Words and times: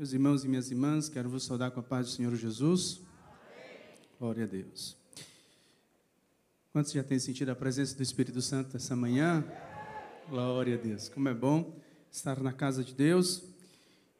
Meus 0.00 0.14
irmãos 0.14 0.46
e 0.46 0.48
minhas 0.48 0.70
irmãs, 0.70 1.10
quero 1.10 1.28
vos 1.28 1.44
saudar 1.44 1.72
com 1.72 1.80
a 1.80 1.82
paz 1.82 2.06
do 2.06 2.12
Senhor 2.12 2.34
Jesus. 2.34 3.02
Amém. 3.22 3.98
Glória 4.18 4.44
a 4.44 4.46
Deus. 4.46 4.96
Quantos 6.72 6.92
já 6.92 7.04
têm 7.04 7.18
sentido 7.18 7.50
a 7.50 7.54
presença 7.54 7.94
do 7.94 8.02
Espírito 8.02 8.40
Santo 8.40 8.78
essa 8.78 8.96
manhã? 8.96 9.44
Glória 10.26 10.76
a 10.76 10.78
Deus. 10.78 11.10
Como 11.10 11.28
é 11.28 11.34
bom 11.34 11.78
estar 12.10 12.40
na 12.40 12.50
casa 12.50 12.82
de 12.82 12.94
Deus 12.94 13.42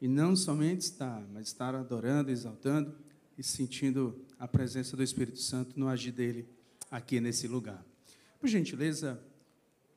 e 0.03 0.06
não 0.06 0.37
somente 0.37 0.82
estar, 0.82 1.26
mas 1.32 1.46
estar 1.46 1.74
adorando, 1.74 2.31
exaltando 2.31 2.94
e 3.38 3.42
sentindo 3.42 4.22
a 4.38 4.47
presença 4.47 4.94
do 4.99 5.03
Espírito 5.03 5.38
Santo 5.38 5.81
no 5.81 5.88
agir 5.88 6.12
dele 6.12 6.47
aqui 6.90 7.22
nesse 7.22 7.49
lugar. 7.49 7.83
Por 8.38 8.51
gentileza, 8.51 9.19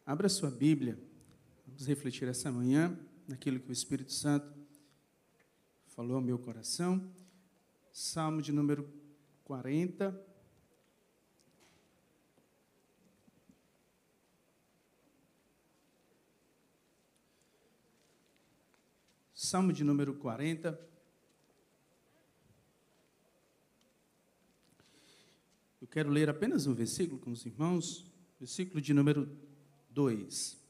abra 0.05 0.29
sua 0.29 0.49
Bíblia. 0.49 0.97
Vamos 1.67 1.85
refletir 1.85 2.25
essa 2.29 2.49
manhã 2.49 2.97
naquilo 3.27 3.59
que 3.59 3.69
o 3.69 3.73
Espírito 3.73 4.13
Santo 4.13 4.62
falou 5.93 6.15
ao 6.15 6.21
meu 6.21 6.39
coração. 6.39 7.13
Salmo 7.91 8.41
de 8.41 8.51
número 8.51 8.91
40. 9.43 10.19
Salmo 19.35 19.71
de 19.71 19.83
número 19.83 20.15
40. 20.15 20.79
Eu 25.79 25.87
quero 25.87 26.09
ler 26.09 26.27
apenas 26.27 26.65
um 26.65 26.73
versículo 26.73 27.19
com 27.19 27.29
os 27.29 27.45
irmãos, 27.45 28.11
versículo 28.39 28.81
de 28.81 28.95
número 28.95 29.29
2. 29.91 30.62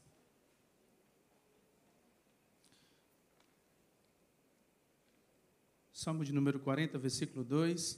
Salmo 6.04 6.26
de 6.26 6.34
número 6.34 6.60
40, 6.60 7.00
versículo 7.00 7.46
2. 7.46 7.98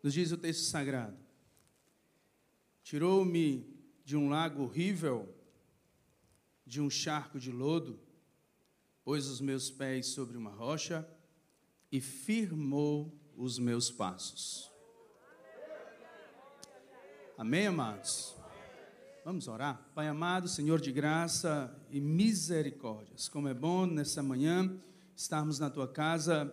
Nos 0.00 0.14
diz 0.14 0.30
o 0.30 0.38
texto 0.38 0.60
sagrado: 0.60 1.18
Tirou-me 2.84 3.66
de 4.04 4.16
um 4.16 4.28
lago 4.28 4.62
horrível, 4.62 5.28
de 6.64 6.80
um 6.80 6.88
charco 6.88 7.40
de 7.40 7.50
lodo, 7.50 7.98
pôs 9.02 9.26
os 9.26 9.40
meus 9.40 9.72
pés 9.72 10.06
sobre 10.06 10.36
uma 10.36 10.52
rocha 10.52 11.04
e 11.90 12.00
firmou 12.00 13.12
os 13.36 13.58
meus 13.58 13.90
passos. 13.90 14.70
Amém, 17.36 17.66
amados? 17.66 18.39
Vamos 19.22 19.48
orar? 19.48 19.90
Pai 19.94 20.08
amado, 20.08 20.48
Senhor 20.48 20.80
de 20.80 20.90
graça 20.90 21.70
e 21.90 22.00
misericórdias, 22.00 23.28
como 23.28 23.48
é 23.48 23.54
bom 23.54 23.84
nessa 23.84 24.22
manhã 24.22 24.74
estarmos 25.14 25.58
na 25.58 25.68
tua 25.68 25.86
casa, 25.86 26.50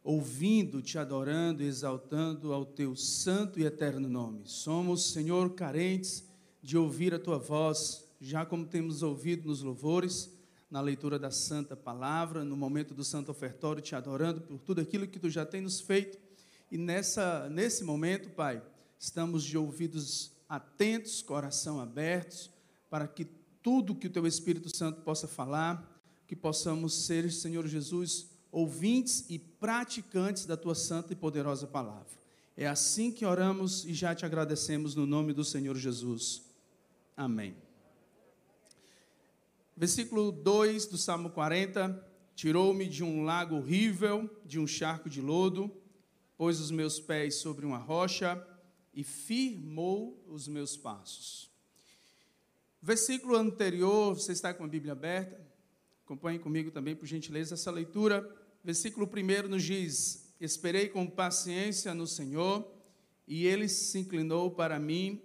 ouvindo, 0.00 0.80
te 0.80 0.96
adorando 0.96 1.60
exaltando 1.64 2.52
ao 2.52 2.64
teu 2.64 2.94
santo 2.94 3.58
e 3.58 3.64
eterno 3.64 4.08
nome. 4.08 4.42
Somos, 4.44 5.10
Senhor, 5.10 5.54
carentes 5.54 6.24
de 6.62 6.78
ouvir 6.78 7.12
a 7.12 7.18
tua 7.18 7.36
voz, 7.36 8.06
já 8.20 8.46
como 8.46 8.64
temos 8.64 9.02
ouvido 9.02 9.48
nos 9.48 9.60
louvores, 9.60 10.32
na 10.70 10.80
leitura 10.80 11.18
da 11.18 11.32
santa 11.32 11.74
palavra, 11.74 12.44
no 12.44 12.56
momento 12.56 12.94
do 12.94 13.02
santo 13.02 13.32
ofertório, 13.32 13.82
te 13.82 13.96
adorando 13.96 14.40
por 14.40 14.60
tudo 14.60 14.80
aquilo 14.80 15.08
que 15.08 15.18
tu 15.18 15.28
já 15.28 15.44
tens 15.44 15.80
feito. 15.80 16.16
E 16.70 16.78
nessa, 16.78 17.48
nesse 17.50 17.82
momento, 17.82 18.30
Pai, 18.30 18.62
estamos 19.00 19.42
de 19.42 19.58
ouvidos 19.58 20.33
atentos, 20.54 21.22
coração 21.22 21.80
abertos, 21.80 22.50
para 22.88 23.08
que 23.08 23.26
tudo 23.62 23.94
que 23.94 24.06
o 24.06 24.10
Teu 24.10 24.26
Espírito 24.26 24.74
Santo 24.74 25.00
possa 25.02 25.26
falar, 25.26 25.90
que 26.26 26.36
possamos 26.36 27.06
ser, 27.06 27.30
Senhor 27.32 27.66
Jesus, 27.66 28.28
ouvintes 28.52 29.24
e 29.28 29.38
praticantes 29.38 30.46
da 30.46 30.56
Tua 30.56 30.74
santa 30.74 31.12
e 31.12 31.16
poderosa 31.16 31.66
palavra. 31.66 32.06
É 32.56 32.68
assim 32.68 33.10
que 33.10 33.24
oramos 33.24 33.84
e 33.84 33.92
já 33.92 34.14
te 34.14 34.24
agradecemos 34.24 34.94
no 34.94 35.06
nome 35.06 35.32
do 35.32 35.44
Senhor 35.44 35.76
Jesus. 35.76 36.42
Amém. 37.16 37.56
Versículo 39.76 40.30
2 40.30 40.86
do 40.86 40.96
Salmo 40.96 41.30
40: 41.30 42.00
Tirou-me 42.36 42.86
de 42.86 43.02
um 43.02 43.24
lago 43.24 43.56
horrível, 43.56 44.30
de 44.44 44.60
um 44.60 44.68
charco 44.68 45.10
de 45.10 45.20
lodo, 45.20 45.68
pôs 46.36 46.60
os 46.60 46.70
meus 46.70 47.00
pés 47.00 47.36
sobre 47.36 47.66
uma 47.66 47.78
rocha 47.78 48.40
e 48.94 49.02
firmou 49.02 50.24
os 50.28 50.46
meus 50.46 50.76
passos. 50.76 51.50
Versículo 52.80 53.36
anterior, 53.36 54.14
você 54.14 54.32
está 54.32 54.52
com 54.52 54.64
a 54.64 54.68
Bíblia 54.68 54.92
aberta? 54.92 55.40
Acompanhe 56.04 56.38
comigo 56.38 56.70
também, 56.70 56.94
por 56.94 57.06
gentileza, 57.06 57.54
essa 57.54 57.70
leitura. 57.70 58.30
Versículo 58.62 59.08
1 59.08 59.48
nos 59.48 59.62
diz: 59.62 60.34
Esperei 60.40 60.88
com 60.88 61.06
paciência 61.06 61.94
no 61.94 62.06
Senhor, 62.06 62.70
e 63.26 63.46
ele 63.46 63.68
se 63.68 63.98
inclinou 63.98 64.50
para 64.50 64.78
mim 64.78 65.22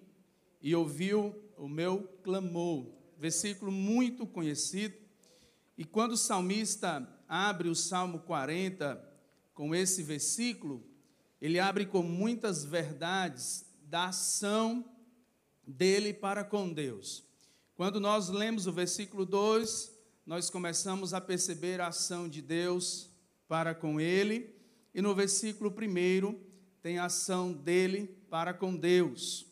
e 0.62 0.74
ouviu 0.74 1.36
o 1.58 1.68
meu 1.68 2.04
clamor. 2.24 2.88
Versículo 3.18 3.72
muito 3.72 4.26
conhecido. 4.26 4.96
E 5.78 5.84
quando 5.84 6.14
o 6.14 6.18
salmista 6.18 7.08
abre 7.28 7.68
o 7.68 7.76
Salmo 7.76 8.20
40 8.20 9.06
com 9.54 9.76
esse 9.76 10.02
versículo, 10.02 10.84
ele 11.42 11.60
abre 11.60 11.86
com 11.86 12.04
muitas 12.04 12.66
verdades 12.66 13.66
da 13.84 14.06
ação 14.08 14.86
dele 15.66 16.14
para 16.14 16.44
com 16.44 16.72
Deus. 16.72 17.24
Quando 17.76 18.00
nós 18.00 18.30
lemos 18.30 18.68
o 18.68 18.74
versículo 18.74 19.26
2, 19.26 19.98
nós 20.26 20.50
começamos 20.50 21.14
a 21.14 21.22
perceber 21.22 21.80
a 21.80 21.88
ação 21.88 22.28
de 22.28 22.42
Deus 22.42 23.10
para 23.48 23.74
com 23.74 24.02
ele, 24.02 24.54
e 24.94 25.02
no 25.02 25.16
versículo 25.16 25.72
1 25.72 26.40
tem 26.82 27.00
a 27.00 27.06
ação 27.06 27.54
dele 27.54 28.18
para 28.30 28.54
com 28.54 28.76
Deus. 28.76 29.46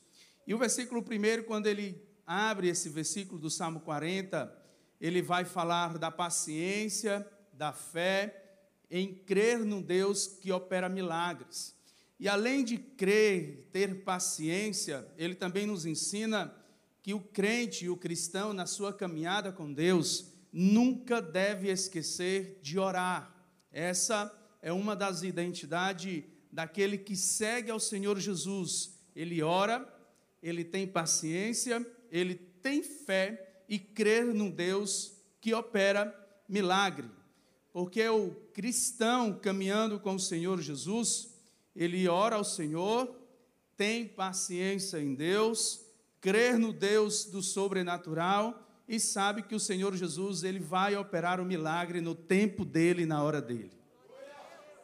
E 0.46 0.54
o 0.54 0.58
versículo 0.58 1.02
1, 1.02 1.44
quando 1.44 1.68
ele 1.68 2.06
abre 2.26 2.68
esse 2.68 2.90
versículo 2.90 3.40
do 3.40 3.50
Salmo 3.50 3.80
40, 3.80 4.54
ele 5.00 5.22
vai 5.22 5.46
falar 5.46 5.98
da 5.98 6.12
paciência, 6.12 7.26
da 7.54 7.72
fé 7.72 8.44
em 8.90 9.14
crer 9.14 9.60
num 9.60 9.82
Deus 9.82 10.28
que 10.28 10.52
opera 10.52 10.90
milagres. 10.90 11.77
E 12.20 12.28
além 12.28 12.64
de 12.64 12.78
crer, 12.78 13.70
ter 13.72 14.04
paciência, 14.04 15.08
ele 15.18 15.36
também 15.36 15.68
nos 15.68 15.86
ensina 15.86 16.54
que 17.04 17.14
o 17.14 17.20
crente 17.20 17.86
e 17.86 17.90
o 17.90 17.98
cristão, 17.98 18.54
na 18.54 18.66
sua 18.66 18.92
caminhada 18.92 19.52
com 19.52 19.72
Deus, 19.72 20.34
nunca 20.52 21.22
deve 21.22 21.70
esquecer 21.70 22.60
de 22.62 22.80
orar. 22.80 23.34
Essa 23.72 24.34
é 24.62 24.74
uma 24.74 24.96
das 24.96 25.22
identidades 25.22 26.24
daquele 26.52 26.98
que 26.98 27.16
segue 27.16 27.70
ao 27.70 27.80
Senhor 27.80 28.20
Jesus. 28.20 29.00
Ele 29.16 29.44
ora, 29.44 29.88
ele 30.42 30.64
tem 30.64 30.88
paciência, 30.88 31.86
ele 32.12 32.36
tem 32.36 32.82
fé 32.82 33.62
e 33.70 33.78
crer 33.78 34.26
num 34.34 34.50
Deus 34.50 35.14
que 35.40 35.54
opera 35.54 36.14
milagre. 36.50 37.10
Porque 37.72 38.08
o 38.10 38.32
cristão 38.54 39.38
caminhando 39.38 40.00
com 40.00 40.16
o 40.16 40.20
Senhor 40.20 40.60
Jesus, 40.60 41.37
ele 41.78 42.08
ora 42.08 42.36
ao 42.36 42.44
Senhor, 42.44 43.16
tem 43.78 44.08
paciência 44.08 45.00
em 45.00 45.14
Deus, 45.14 45.82
crer 46.20 46.58
no 46.58 46.74
Deus 46.74 47.26
do 47.26 47.42
sobrenatural 47.42 48.68
e 48.88 49.00
sabe 49.00 49.44
que 49.44 49.54
o 49.54 49.60
Senhor 49.60 49.96
Jesus 49.96 50.44
ele 50.44 50.60
vai 50.60 50.96
operar 50.96 51.40
o 51.40 51.46
milagre 51.46 52.02
no 52.02 52.16
tempo 52.16 52.66
dele 52.66 53.04
e 53.04 53.06
na 53.06 53.22
hora 53.22 53.42
dele. 53.42 53.78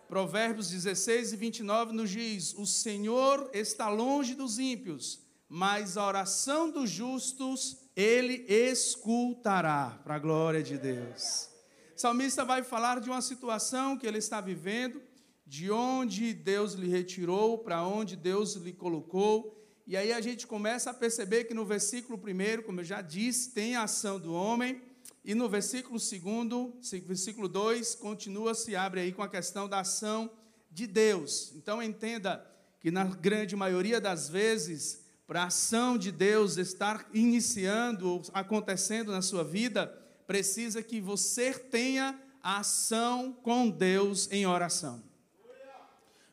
Provérbios 0.07 0.69
16 0.69 1.33
e 1.33 1.35
29 1.37 1.93
nos 1.93 2.09
diz: 2.11 2.53
O 2.53 2.67
Senhor 2.67 3.49
está 3.53 3.89
longe 3.89 4.35
dos 4.35 4.59
ímpios, 4.59 5.19
mas 5.49 5.97
a 5.97 6.05
oração 6.05 6.69
dos 6.69 6.89
justos 6.89 7.77
ele 7.95 8.45
escutará, 8.47 9.99
para 10.03 10.15
a 10.15 10.19
glória 10.19 10.61
de 10.61 10.77
Deus. 10.77 11.49
O 11.95 11.99
salmista 11.99 12.43
vai 12.43 12.63
falar 12.63 12.99
de 12.99 13.09
uma 13.09 13.21
situação 13.21 13.97
que 13.97 14.05
ele 14.05 14.17
está 14.17 14.41
vivendo, 14.41 15.01
de 15.45 15.69
onde 15.71 16.33
Deus 16.33 16.73
lhe 16.73 16.87
retirou, 16.87 17.57
para 17.57 17.85
onde 17.85 18.15
Deus 18.15 18.55
lhe 18.55 18.73
colocou. 18.73 19.59
E 19.85 19.97
aí 19.97 20.13
a 20.13 20.21
gente 20.21 20.47
começa 20.47 20.89
a 20.89 20.93
perceber 20.93 21.43
que 21.43 21.53
no 21.53 21.65
versículo 21.65 22.17
1, 22.17 22.63
como 22.63 22.79
eu 22.79 22.85
já 22.85 23.01
disse, 23.01 23.51
tem 23.51 23.75
a 23.75 23.83
ação 23.83 24.19
do 24.19 24.33
homem, 24.33 24.81
e 25.25 25.33
no 25.33 25.47
versículo 25.47 25.97
2, 25.99 27.01
versículo 27.05 27.47
2, 27.47 27.95
continua, 27.95 28.53
se 28.53 28.75
abre 28.75 29.01
aí 29.01 29.11
com 29.11 29.21
a 29.21 29.29
questão 29.29 29.69
da 29.69 29.79
ação 29.79 30.29
de 30.71 30.87
Deus. 30.87 31.53
Então 31.55 31.81
entenda 31.81 32.45
que 32.79 32.91
na 32.91 33.05
grande 33.05 33.55
maioria 33.55 34.01
das 34.01 34.27
vezes, 34.27 35.03
para 35.25 35.43
a 35.43 35.47
ação 35.47 35.97
de 35.97 36.11
Deus 36.11 36.57
estar 36.57 37.07
iniciando, 37.13 38.21
acontecendo 38.33 39.11
na 39.11 39.21
sua 39.21 39.43
vida, 39.43 39.87
precisa 40.27 40.83
que 40.83 40.99
você 40.99 41.53
tenha 41.53 42.19
a 42.41 42.59
ação 42.59 43.31
com 43.31 43.69
Deus 43.69 44.29
em 44.31 44.45
oração. 44.45 45.01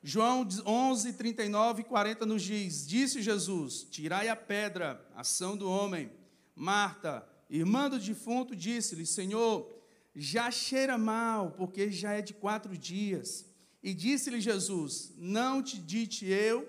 João 0.02 0.49
11, 0.64 1.12
39 1.12 1.82
e 1.82 1.85
40 1.85 2.25
nos 2.25 2.43
diz: 2.43 2.87
Disse 2.87 3.20
Jesus: 3.20 3.87
Tirai 3.91 4.29
a 4.29 4.37
pedra, 4.37 5.06
ação 5.14 5.56
do 5.56 5.70
homem. 5.70 6.11
Marta, 6.55 7.26
Irmã 7.50 7.91
do 7.91 7.99
defunto 7.99 8.56
disse-lhe: 8.56 9.05
Senhor, 9.05 9.70
já 10.14 10.50
cheira 10.50 10.97
mal, 10.97 11.50
porque 11.50 11.91
já 11.91 12.12
é 12.12 12.23
de 12.23 12.32
quatro 12.32 12.76
dias. 12.79 13.44
E 13.82 13.93
disse-lhe 13.93 14.41
Jesus: 14.41 15.12
Não 15.17 15.62
te 15.62 15.79
dite 15.79 16.26
eu, 16.26 16.67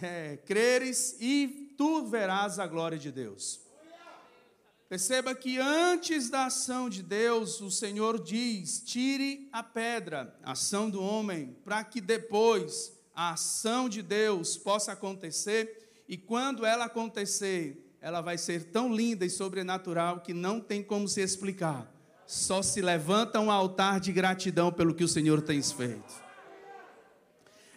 é, 0.00 0.38
creres, 0.38 1.16
e 1.20 1.74
tu 1.76 2.06
verás 2.06 2.58
a 2.58 2.66
glória 2.66 2.98
de 2.98 3.12
Deus. 3.12 3.65
Perceba 4.88 5.34
que 5.34 5.58
antes 5.58 6.30
da 6.30 6.46
ação 6.46 6.88
de 6.88 7.02
Deus, 7.02 7.60
o 7.60 7.70
Senhor 7.70 8.22
diz: 8.22 8.80
tire 8.84 9.48
a 9.52 9.62
pedra, 9.62 10.38
ação 10.44 10.88
do 10.88 11.02
homem, 11.02 11.56
para 11.64 11.82
que 11.82 12.00
depois 12.00 12.92
a 13.14 13.30
ação 13.30 13.88
de 13.88 14.00
Deus 14.00 14.56
possa 14.56 14.92
acontecer, 14.92 16.04
e 16.08 16.16
quando 16.16 16.64
ela 16.64 16.84
acontecer, 16.84 17.84
ela 18.00 18.20
vai 18.20 18.38
ser 18.38 18.70
tão 18.70 18.94
linda 18.94 19.24
e 19.24 19.30
sobrenatural 19.30 20.20
que 20.20 20.32
não 20.32 20.60
tem 20.60 20.84
como 20.84 21.08
se 21.08 21.20
explicar. 21.20 21.92
Só 22.24 22.62
se 22.62 22.80
levanta 22.80 23.40
um 23.40 23.50
altar 23.50 23.98
de 23.98 24.12
gratidão 24.12 24.72
pelo 24.72 24.94
que 24.94 25.02
o 25.02 25.08
Senhor 25.08 25.42
tem 25.42 25.60
feito. 25.62 26.26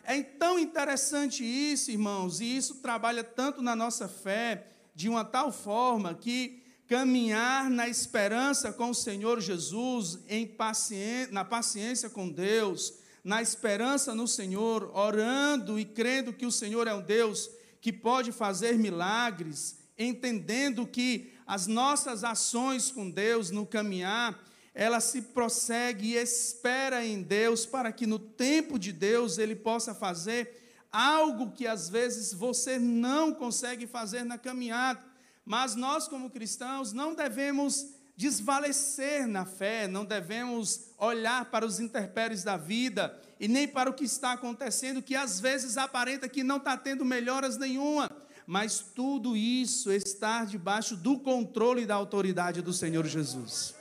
É 0.03 0.21
tão 0.21 0.59
interessante 0.59 1.43
isso, 1.43 1.89
irmãos, 1.89 2.39
e 2.39 2.57
isso 2.57 2.75
trabalha 2.75 3.23
tanto 3.23 3.63
na 3.63 3.75
nossa 3.75 4.07
fé, 4.07 4.67
de 4.93 5.09
uma 5.09 5.23
tal 5.23 5.51
forma 5.51 6.13
que 6.13 6.68
caminhar 6.89 7.69
na 7.69 7.87
esperança 7.87 8.73
com 8.73 8.89
o 8.89 8.95
Senhor 8.95 9.39
Jesus, 9.39 10.17
paciência, 10.57 11.31
na 11.31 11.45
paciência 11.45 12.09
com 12.09 12.27
Deus, 12.27 12.95
na 13.23 13.43
esperança 13.43 14.15
no 14.15 14.27
Senhor, 14.27 14.89
orando 14.97 15.79
e 15.79 15.85
crendo 15.85 16.33
que 16.33 16.47
o 16.47 16.51
Senhor 16.51 16.87
é 16.87 16.93
um 16.95 17.01
Deus 17.01 17.47
que 17.79 17.93
pode 17.93 18.31
fazer 18.31 18.75
milagres, 18.79 19.77
entendendo 19.99 20.87
que 20.87 21.31
as 21.45 21.67
nossas 21.67 22.23
ações 22.23 22.91
com 22.91 23.07
Deus 23.07 23.51
no 23.51 23.67
caminhar, 23.67 24.43
ela 24.73 24.99
se 24.99 25.21
prossegue 25.21 26.13
e 26.13 26.15
espera 26.15 27.05
em 27.05 27.21
Deus 27.21 27.67
para 27.67 27.91
que 27.91 28.07
no 28.07 28.17
tempo 28.17 28.79
de 28.79 28.91
Deus 28.91 29.37
ele 29.37 29.55
possa 29.55 29.93
fazer 29.93 30.59
algo 30.91 31.51
que 31.51 31.67
às 31.67 31.87
vezes 31.87 32.33
você 32.33 32.79
não 32.79 33.31
consegue 33.31 33.85
fazer 33.85 34.23
na 34.23 34.39
caminhada. 34.39 35.07
Mas 35.49 35.73
nós, 35.73 36.07
como 36.07 36.29
cristãos, 36.29 36.93
não 36.93 37.15
devemos 37.15 37.87
desvalecer 38.15 39.27
na 39.27 39.45
fé, 39.45 39.87
não 39.87 40.05
devemos 40.05 40.91
olhar 40.95 41.45
para 41.45 41.65
os 41.65 41.79
interpéries 41.79 42.43
da 42.43 42.55
vida 42.55 43.19
e 43.39 43.47
nem 43.47 43.67
para 43.67 43.89
o 43.89 43.93
que 43.95 44.03
está 44.03 44.33
acontecendo, 44.33 45.01
que 45.01 45.15
às 45.15 45.39
vezes 45.39 45.75
aparenta 45.75 46.29
que 46.29 46.43
não 46.43 46.57
está 46.57 46.77
tendo 46.77 47.03
melhoras 47.03 47.57
nenhuma, 47.57 48.11
mas 48.45 48.79
tudo 48.79 49.35
isso 49.35 49.91
está 49.91 50.45
debaixo 50.45 50.95
do 50.95 51.17
controle 51.17 51.81
e 51.81 51.87
da 51.87 51.95
autoridade 51.95 52.61
do 52.61 52.71
Senhor 52.71 53.07
Jesus. 53.07 53.73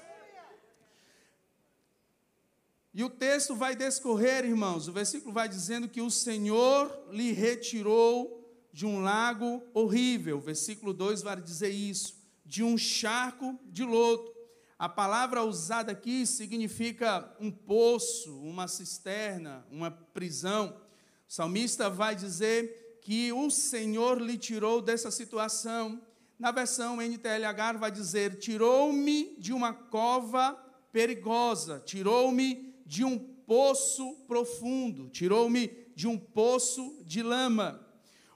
E 2.94 3.04
o 3.04 3.10
texto 3.10 3.54
vai 3.54 3.76
descorrer, 3.76 4.42
irmãos, 4.42 4.88
o 4.88 4.92
versículo 4.92 5.34
vai 5.34 5.50
dizendo 5.50 5.86
que 5.86 6.00
o 6.00 6.10
Senhor 6.10 7.08
lhe 7.10 7.32
retirou 7.32 8.37
de 8.72 8.86
um 8.86 9.00
lago 9.00 9.62
horrível. 9.74 10.40
Versículo 10.40 10.92
2 10.92 11.22
vai 11.22 11.40
dizer 11.40 11.70
isso, 11.70 12.14
de 12.44 12.62
um 12.62 12.76
charco 12.76 13.58
de 13.66 13.84
lodo. 13.84 14.38
A 14.78 14.88
palavra 14.88 15.42
usada 15.42 15.90
aqui 15.90 16.24
significa 16.24 17.34
um 17.40 17.50
poço, 17.50 18.38
uma 18.40 18.68
cisterna, 18.68 19.66
uma 19.70 19.90
prisão. 19.90 20.80
O 21.28 21.32
salmista 21.32 21.90
vai 21.90 22.14
dizer 22.14 22.98
que 23.02 23.32
o 23.32 23.50
Senhor 23.50 24.20
lhe 24.20 24.38
tirou 24.38 24.80
dessa 24.80 25.10
situação. 25.10 26.00
Na 26.38 26.52
versão 26.52 27.02
NTLH 27.02 27.78
vai 27.78 27.90
dizer: 27.90 28.38
tirou-me 28.38 29.34
de 29.38 29.52
uma 29.52 29.72
cova 29.72 30.52
perigosa, 30.92 31.82
tirou-me 31.84 32.72
de 32.86 33.04
um 33.04 33.18
poço 33.18 34.14
profundo, 34.28 35.08
tirou-me 35.08 35.68
de 35.96 36.06
um 36.06 36.16
poço 36.16 37.02
de 37.04 37.22
lama. 37.22 37.84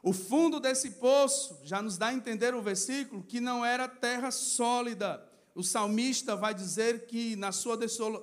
O 0.03 0.13
fundo 0.13 0.59
desse 0.59 0.91
poço 0.93 1.61
já 1.63 1.81
nos 1.81 1.97
dá 1.97 2.09
a 2.09 2.15
entender 2.15 2.55
o 2.55 2.61
versículo 2.61 3.23
que 3.23 3.41
não 3.41 3.65
era 3.65 3.87
terra 3.87 4.33
sólida. 4.33 5.25
O 5.55 5.63
salmista 5.63 6.35
vai 6.35 6.53
dizer 6.53 7.07
que 7.07 7.37
na 7.37 7.53
sua 7.53 7.79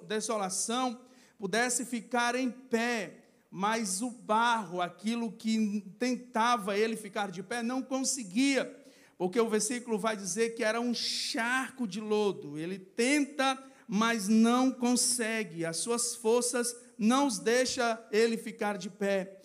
desolação 0.05 0.99
pudesse 1.37 1.85
ficar 1.85 2.35
em 2.35 2.51
pé, 2.51 3.23
mas 3.49 4.01
o 4.01 4.11
barro, 4.11 4.81
aquilo 4.81 5.31
que 5.31 5.81
tentava 5.97 6.77
ele 6.77 6.97
ficar 6.97 7.31
de 7.31 7.41
pé, 7.41 7.63
não 7.63 7.81
conseguia, 7.81 8.77
porque 9.17 9.39
o 9.39 9.47
versículo 9.47 9.97
vai 9.97 10.17
dizer 10.17 10.55
que 10.55 10.63
era 10.65 10.81
um 10.81 10.93
charco 10.93 11.87
de 11.87 12.01
lodo. 12.01 12.57
Ele 12.57 12.77
tenta, 12.77 13.57
mas 13.87 14.27
não 14.27 14.69
consegue. 14.69 15.65
As 15.65 15.77
suas 15.77 16.13
forças 16.13 16.75
não 16.97 17.25
os 17.25 17.39
deixa 17.39 18.05
ele 18.11 18.35
ficar 18.35 18.77
de 18.77 18.89
pé 18.89 19.38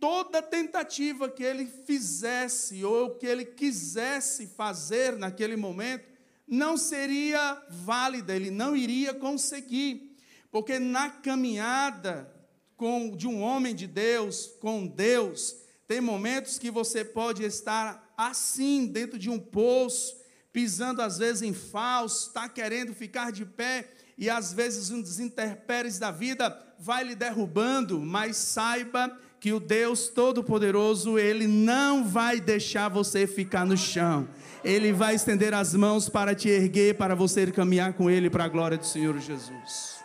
toda 0.00 0.42
tentativa 0.42 1.28
que 1.28 1.42
ele 1.42 1.66
fizesse 1.66 2.84
ou 2.84 3.16
que 3.16 3.26
ele 3.26 3.44
quisesse 3.44 4.46
fazer 4.46 5.16
naquele 5.16 5.56
momento 5.56 6.08
não 6.46 6.76
seria 6.76 7.62
válida, 7.68 8.34
ele 8.34 8.50
não 8.50 8.74
iria 8.74 9.12
conseguir, 9.12 10.16
porque 10.50 10.78
na 10.78 11.10
caminhada 11.10 12.32
com, 12.76 13.14
de 13.14 13.26
um 13.26 13.42
homem 13.42 13.74
de 13.74 13.86
Deus, 13.86 14.46
com 14.60 14.86
Deus, 14.86 15.56
tem 15.86 16.00
momentos 16.00 16.58
que 16.58 16.70
você 16.70 17.04
pode 17.04 17.44
estar 17.44 18.14
assim, 18.16 18.86
dentro 18.86 19.18
de 19.18 19.28
um 19.28 19.38
poço, 19.38 20.16
pisando 20.52 21.02
às 21.02 21.18
vezes 21.18 21.42
em 21.42 21.52
falso, 21.52 22.28
está 22.28 22.48
querendo 22.48 22.94
ficar 22.94 23.30
de 23.30 23.44
pé, 23.44 23.90
e 24.16 24.30
às 24.30 24.52
vezes 24.52 24.90
um 24.90 25.00
dos 25.00 25.20
interpéries 25.20 25.98
da 25.98 26.10
vida 26.10 26.56
vai 26.78 27.04
lhe 27.04 27.14
derrubando, 27.14 28.00
mas 28.00 28.36
saiba 28.36 29.16
que 29.40 29.52
o 29.52 29.60
Deus 29.60 30.08
Todo-Poderoso, 30.08 31.18
Ele 31.18 31.46
não 31.46 32.04
vai 32.04 32.40
deixar 32.40 32.88
você 32.88 33.26
ficar 33.26 33.64
no 33.64 33.76
chão. 33.76 34.28
Ele 34.64 34.92
vai 34.92 35.14
estender 35.14 35.54
as 35.54 35.74
mãos 35.74 36.08
para 36.08 36.34
te 36.34 36.48
erguer, 36.48 36.96
para 36.96 37.14
você 37.14 37.50
caminhar 37.50 37.92
com 37.92 38.10
Ele 38.10 38.28
para 38.28 38.44
a 38.44 38.48
glória 38.48 38.76
do 38.76 38.86
Senhor 38.86 39.18
Jesus. 39.18 39.98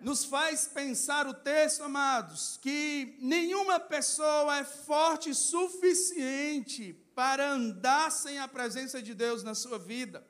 Nos 0.00 0.24
faz 0.24 0.68
pensar 0.68 1.26
o 1.26 1.34
texto, 1.34 1.82
amados, 1.82 2.58
que 2.60 3.16
nenhuma 3.20 3.80
pessoa 3.80 4.58
é 4.58 4.64
forte 4.64 5.34
suficiente 5.34 6.92
para 7.14 7.50
andar 7.50 8.12
sem 8.12 8.38
a 8.38 8.46
presença 8.46 9.00
de 9.00 9.14
Deus 9.14 9.42
na 9.42 9.54
sua 9.54 9.78
vida. 9.78 10.24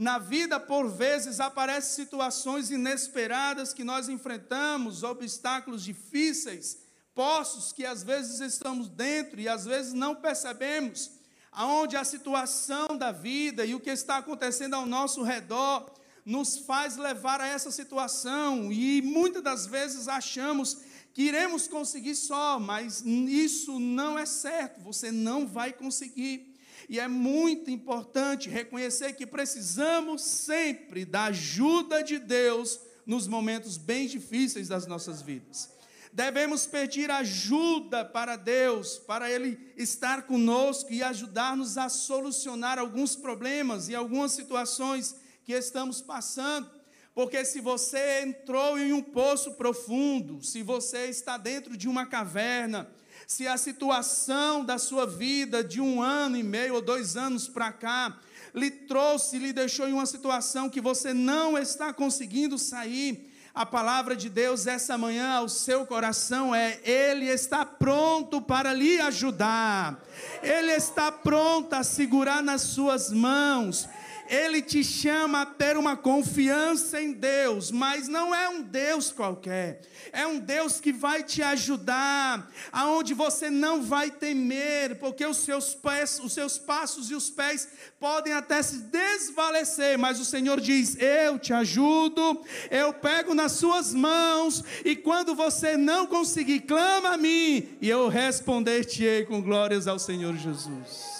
Na 0.00 0.16
vida, 0.18 0.58
por 0.58 0.88
vezes, 0.88 1.40
aparecem 1.40 2.06
situações 2.06 2.70
inesperadas 2.70 3.74
que 3.74 3.84
nós 3.84 4.08
enfrentamos, 4.08 5.02
obstáculos 5.02 5.84
difíceis, 5.84 6.78
poços 7.14 7.70
que 7.70 7.84
às 7.84 8.02
vezes 8.02 8.40
estamos 8.40 8.88
dentro 8.88 9.38
e 9.38 9.46
às 9.46 9.66
vezes 9.66 9.92
não 9.92 10.14
percebemos, 10.14 11.10
aonde 11.52 11.98
a 11.98 12.04
situação 12.04 12.96
da 12.96 13.12
vida 13.12 13.66
e 13.66 13.74
o 13.74 13.78
que 13.78 13.90
está 13.90 14.16
acontecendo 14.16 14.72
ao 14.72 14.86
nosso 14.86 15.22
redor 15.22 15.92
nos 16.24 16.56
faz 16.56 16.96
levar 16.96 17.38
a 17.42 17.46
essa 17.46 17.70
situação 17.70 18.72
e 18.72 19.02
muitas 19.02 19.42
das 19.42 19.66
vezes 19.66 20.08
achamos 20.08 20.78
que 21.12 21.24
iremos 21.24 21.68
conseguir 21.68 22.14
só, 22.14 22.58
mas 22.58 23.02
isso 23.04 23.78
não 23.78 24.18
é 24.18 24.24
certo, 24.24 24.80
você 24.80 25.12
não 25.12 25.46
vai 25.46 25.74
conseguir. 25.74 26.49
E 26.90 26.98
é 26.98 27.06
muito 27.06 27.70
importante 27.70 28.50
reconhecer 28.50 29.12
que 29.12 29.24
precisamos 29.24 30.22
sempre 30.22 31.04
da 31.04 31.26
ajuda 31.26 32.02
de 32.02 32.18
Deus 32.18 32.80
nos 33.06 33.28
momentos 33.28 33.76
bem 33.76 34.08
difíceis 34.08 34.66
das 34.66 34.88
nossas 34.88 35.22
vidas. 35.22 35.70
Devemos 36.12 36.66
pedir 36.66 37.08
ajuda 37.08 38.04
para 38.04 38.34
Deus, 38.34 38.98
para 38.98 39.30
Ele 39.30 39.72
estar 39.76 40.22
conosco 40.22 40.92
e 40.92 41.00
ajudar-nos 41.00 41.78
a 41.78 41.88
solucionar 41.88 42.76
alguns 42.76 43.14
problemas 43.14 43.88
e 43.88 43.94
algumas 43.94 44.32
situações 44.32 45.14
que 45.44 45.52
estamos 45.52 46.00
passando. 46.00 46.68
Porque 47.14 47.44
se 47.44 47.60
você 47.60 48.22
entrou 48.22 48.76
em 48.76 48.92
um 48.92 49.02
poço 49.02 49.54
profundo, 49.54 50.42
se 50.42 50.60
você 50.60 51.06
está 51.06 51.36
dentro 51.36 51.76
de 51.76 51.88
uma 51.88 52.04
caverna, 52.04 52.90
se 53.30 53.46
a 53.46 53.56
situação 53.56 54.64
da 54.64 54.76
sua 54.76 55.06
vida 55.06 55.62
de 55.62 55.80
um 55.80 56.02
ano 56.02 56.36
e 56.36 56.42
meio 56.42 56.74
ou 56.74 56.82
dois 56.82 57.16
anos 57.16 57.46
para 57.46 57.70
cá 57.70 58.18
lhe 58.52 58.72
trouxe, 58.72 59.38
lhe 59.38 59.52
deixou 59.52 59.88
em 59.88 59.92
uma 59.92 60.04
situação 60.04 60.68
que 60.68 60.80
você 60.80 61.14
não 61.14 61.56
está 61.56 61.92
conseguindo 61.92 62.58
sair, 62.58 63.30
a 63.54 63.64
palavra 63.64 64.16
de 64.16 64.28
Deus 64.28 64.66
essa 64.66 64.98
manhã 64.98 65.34
ao 65.34 65.48
seu 65.48 65.86
coração 65.86 66.52
é: 66.52 66.80
Ele 66.82 67.26
está 67.26 67.64
pronto 67.64 68.42
para 68.42 68.72
lhe 68.72 69.00
ajudar, 69.00 70.02
Ele 70.42 70.72
está 70.72 71.12
pronto 71.12 71.72
a 71.74 71.84
segurar 71.84 72.42
nas 72.42 72.62
suas 72.62 73.12
mãos. 73.12 73.88
Ele 74.30 74.62
te 74.62 74.84
chama 74.84 75.42
a 75.42 75.46
ter 75.46 75.76
uma 75.76 75.96
confiança 75.96 77.02
em 77.02 77.10
Deus, 77.10 77.72
mas 77.72 78.06
não 78.06 78.32
é 78.32 78.48
um 78.48 78.62
Deus 78.62 79.10
qualquer. 79.10 79.80
É 80.12 80.24
um 80.24 80.38
Deus 80.38 80.80
que 80.80 80.92
vai 80.92 81.24
te 81.24 81.42
ajudar, 81.42 82.48
aonde 82.70 83.12
você 83.12 83.50
não 83.50 83.82
vai 83.82 84.08
temer, 84.08 85.00
porque 85.00 85.26
os 85.26 85.38
seus 85.38 85.74
pés, 85.74 86.20
os 86.22 86.32
seus 86.32 86.56
passos 86.56 87.10
e 87.10 87.14
os 87.16 87.28
pés 87.28 87.66
podem 87.98 88.32
até 88.32 88.62
se 88.62 88.78
desvalecer, 88.82 89.98
mas 89.98 90.20
o 90.20 90.24
Senhor 90.24 90.60
diz: 90.60 90.96
"Eu 91.00 91.36
te 91.36 91.52
ajudo, 91.52 92.40
eu 92.70 92.92
pego 92.92 93.34
nas 93.34 93.52
suas 93.52 93.92
mãos, 93.92 94.62
e 94.84 94.94
quando 94.94 95.34
você 95.34 95.76
não 95.76 96.06
conseguir, 96.06 96.60
clama 96.60 97.14
a 97.14 97.16
mim, 97.16 97.68
e 97.80 97.88
eu 97.88 98.06
responder-te-ei 98.06 99.24
com 99.24 99.42
glórias 99.42 99.88
ao 99.88 99.98
Senhor 99.98 100.36
Jesus." 100.36 101.19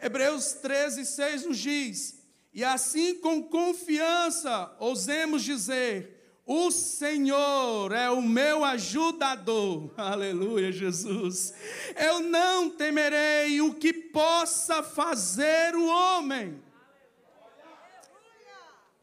Hebreus 0.00 0.52
13, 0.54 1.04
6 1.04 1.46
nos 1.46 1.58
diz: 1.58 2.22
E 2.52 2.64
assim 2.64 3.16
com 3.16 3.42
confiança 3.42 4.74
ousemos 4.78 5.42
dizer: 5.42 6.40
O 6.46 6.70
Senhor 6.70 7.92
é 7.92 8.08
o 8.08 8.22
meu 8.22 8.64
ajudador. 8.64 9.92
Aleluia, 9.98 10.70
Jesus. 10.70 11.52
Eu 11.96 12.20
não 12.20 12.70
temerei 12.70 13.60
o 13.60 13.74
que 13.74 13.92
possa 13.92 14.82
fazer 14.82 15.74
o 15.74 15.86
homem. 15.86 16.62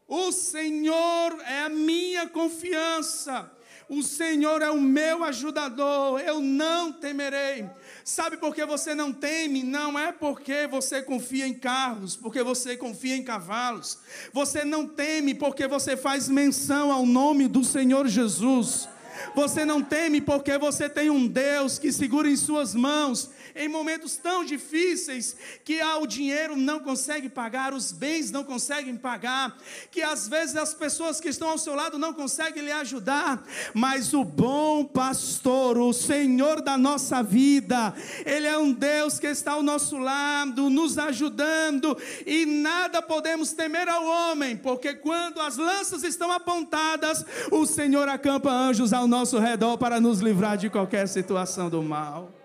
O 0.08 0.30
Senhor 0.30 1.40
é 1.46 1.62
a 1.62 1.68
minha 1.68 2.28
confiança. 2.28 3.52
O 3.88 4.02
Senhor 4.02 4.62
é 4.62 4.70
o 4.70 4.80
meu 4.80 5.22
ajudador, 5.22 6.20
eu 6.20 6.40
não 6.40 6.92
temerei. 6.92 7.68
Sabe 8.08 8.36
por 8.36 8.54
que 8.54 8.64
você 8.64 8.94
não 8.94 9.12
teme? 9.12 9.64
Não 9.64 9.98
é 9.98 10.12
porque 10.12 10.68
você 10.68 11.02
confia 11.02 11.44
em 11.44 11.52
carros, 11.52 12.14
porque 12.14 12.40
você 12.40 12.76
confia 12.76 13.16
em 13.16 13.24
cavalos. 13.24 13.98
Você 14.32 14.64
não 14.64 14.86
teme 14.86 15.34
porque 15.34 15.66
você 15.66 15.96
faz 15.96 16.28
menção 16.28 16.92
ao 16.92 17.04
nome 17.04 17.48
do 17.48 17.64
Senhor 17.64 18.06
Jesus. 18.06 18.88
Você 19.34 19.64
não 19.64 19.82
teme 19.82 20.20
porque 20.20 20.56
você 20.56 20.88
tem 20.88 21.10
um 21.10 21.26
Deus 21.26 21.80
que 21.80 21.90
segura 21.90 22.30
em 22.30 22.36
suas 22.36 22.76
mãos 22.76 23.28
em 23.56 23.68
momentos 23.68 24.16
tão 24.16 24.44
difíceis 24.44 25.36
que 25.64 25.80
ah, 25.80 25.98
o 25.98 26.06
dinheiro 26.06 26.56
não 26.56 26.80
consegue 26.80 27.28
pagar, 27.28 27.72
os 27.72 27.90
bens 27.92 28.30
não 28.30 28.44
conseguem 28.44 28.96
pagar, 28.96 29.56
que 29.90 30.02
às 30.02 30.28
vezes 30.28 30.56
as 30.56 30.74
pessoas 30.74 31.20
que 31.20 31.28
estão 31.28 31.48
ao 31.48 31.58
seu 31.58 31.74
lado 31.74 31.98
não 31.98 32.12
conseguem 32.12 32.62
lhe 32.62 32.72
ajudar, 32.72 33.42
mas 33.74 34.12
o 34.12 34.24
bom 34.24 34.84
pastor, 34.84 35.78
o 35.78 35.92
Senhor 35.92 36.60
da 36.60 36.76
nossa 36.76 37.22
vida, 37.22 37.94
Ele 38.24 38.46
é 38.46 38.58
um 38.58 38.72
Deus 38.72 39.18
que 39.18 39.26
está 39.26 39.52
ao 39.52 39.62
nosso 39.62 39.96
lado, 39.98 40.68
nos 40.68 40.98
ajudando, 40.98 41.96
e 42.26 42.44
nada 42.44 43.00
podemos 43.00 43.52
temer 43.52 43.88
ao 43.88 44.04
homem, 44.04 44.56
porque 44.56 44.94
quando 44.94 45.40
as 45.40 45.56
lanças 45.56 46.02
estão 46.02 46.30
apontadas, 46.30 47.24
o 47.50 47.64
Senhor 47.64 48.08
acampa 48.08 48.50
anjos 48.50 48.92
ao 48.92 49.06
nosso 49.06 49.38
redor 49.38 49.78
para 49.78 50.00
nos 50.00 50.20
livrar 50.20 50.56
de 50.56 50.68
qualquer 50.68 51.08
situação 51.08 51.70
do 51.70 51.82
mal. 51.82 52.35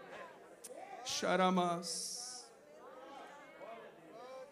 Xaramas. 1.11 2.45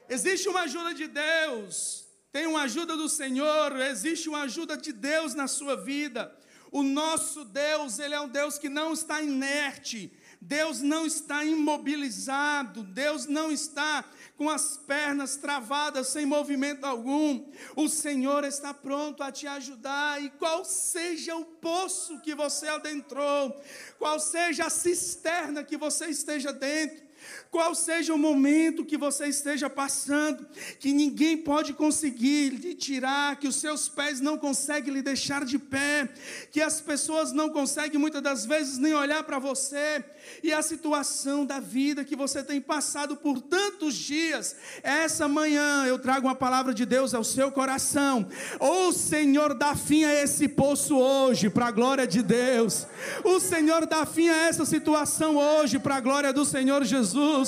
Existe 0.09 0.49
uma 0.49 0.61
ajuda 0.61 0.93
de 0.93 1.07
Deus, 1.07 2.05
tem 2.31 2.47
uma 2.47 2.63
ajuda 2.63 2.97
do 2.97 3.07
Senhor, 3.07 3.79
existe 3.79 4.27
uma 4.27 4.41
ajuda 4.41 4.75
de 4.75 4.91
Deus 4.91 5.33
na 5.33 5.47
sua 5.47 5.75
vida. 5.75 6.35
O 6.71 6.83
nosso 6.83 7.45
Deus, 7.45 7.99
Ele 7.99 8.13
é 8.13 8.19
um 8.19 8.27
Deus 8.27 8.57
que 8.57 8.69
não 8.69 8.93
está 8.93 9.21
inerte, 9.21 10.11
Deus 10.41 10.81
não 10.81 11.05
está 11.05 11.43
imobilizado, 11.43 12.83
Deus 12.83 13.25
não 13.25 13.51
está 13.51 14.05
com 14.37 14.49
as 14.49 14.77
pernas 14.77 15.35
travadas, 15.35 16.07
sem 16.07 16.25
movimento 16.25 16.85
algum. 16.85 17.45
O 17.75 17.89
Senhor 17.89 18.45
está 18.45 18.73
pronto 18.73 19.21
a 19.21 19.31
te 19.31 19.45
ajudar, 19.47 20.23
e 20.23 20.29
qual 20.29 20.63
seja 20.63 21.35
o 21.35 21.43
poço 21.43 22.21
que 22.21 22.33
você 22.33 22.69
adentrou, 22.69 23.61
qual 23.97 24.17
seja 24.17 24.65
a 24.65 24.69
cisterna 24.69 25.63
que 25.63 25.75
você 25.75 26.07
esteja 26.07 26.53
dentro, 26.53 27.09
qual 27.51 27.73
seja 27.73 28.13
o 28.13 28.17
momento 28.17 28.85
que 28.85 28.97
você 28.97 29.27
esteja 29.27 29.69
passando, 29.69 30.45
que 30.79 30.93
ninguém 30.93 31.35
pode 31.37 31.73
conseguir 31.73 32.49
lhe 32.49 32.75
tirar, 32.75 33.37
que 33.37 33.47
os 33.47 33.55
seus 33.55 33.89
pés 33.89 34.21
não 34.21 34.37
conseguem 34.37 34.93
lhe 34.93 35.01
deixar 35.01 35.43
de 35.43 35.57
pé, 35.57 36.07
que 36.51 36.61
as 36.61 36.79
pessoas 36.79 37.31
não 37.31 37.49
conseguem 37.49 37.99
muitas 37.99 38.21
das 38.21 38.45
vezes 38.45 38.77
nem 38.77 38.93
olhar 38.93 39.23
para 39.23 39.39
você, 39.39 40.03
e 40.43 40.53
a 40.53 40.61
situação 40.61 41.43
da 41.43 41.59
vida 41.59 42.05
que 42.05 42.15
você 42.15 42.43
tem 42.43 42.61
passado 42.61 43.15
por 43.15 43.41
tantos 43.41 43.95
dias, 43.95 44.55
essa 44.83 45.27
manhã 45.27 45.85
eu 45.85 45.97
trago 45.97 46.27
uma 46.27 46.35
palavra 46.35 46.73
de 46.73 46.85
Deus 46.85 47.13
ao 47.13 47.23
seu 47.23 47.51
coração. 47.51 48.27
O 48.59 48.91
Senhor 48.91 49.55
dá 49.55 49.75
fim 49.75 50.03
a 50.03 50.13
esse 50.13 50.47
poço 50.47 50.97
hoje, 50.97 51.49
para 51.49 51.67
a 51.67 51.71
glória 51.71 52.05
de 52.05 52.21
Deus. 52.21 52.85
O 53.23 53.39
Senhor 53.39 53.87
dá 53.87 54.05
fim 54.05 54.29
a 54.29 54.37
essa 54.47 54.65
situação 54.65 55.35
hoje, 55.37 55.79
para 55.79 55.95
a 55.95 55.99
glória 55.99 56.31
do 56.31 56.45
Senhor 56.45 56.83
Jesus. 56.83 57.38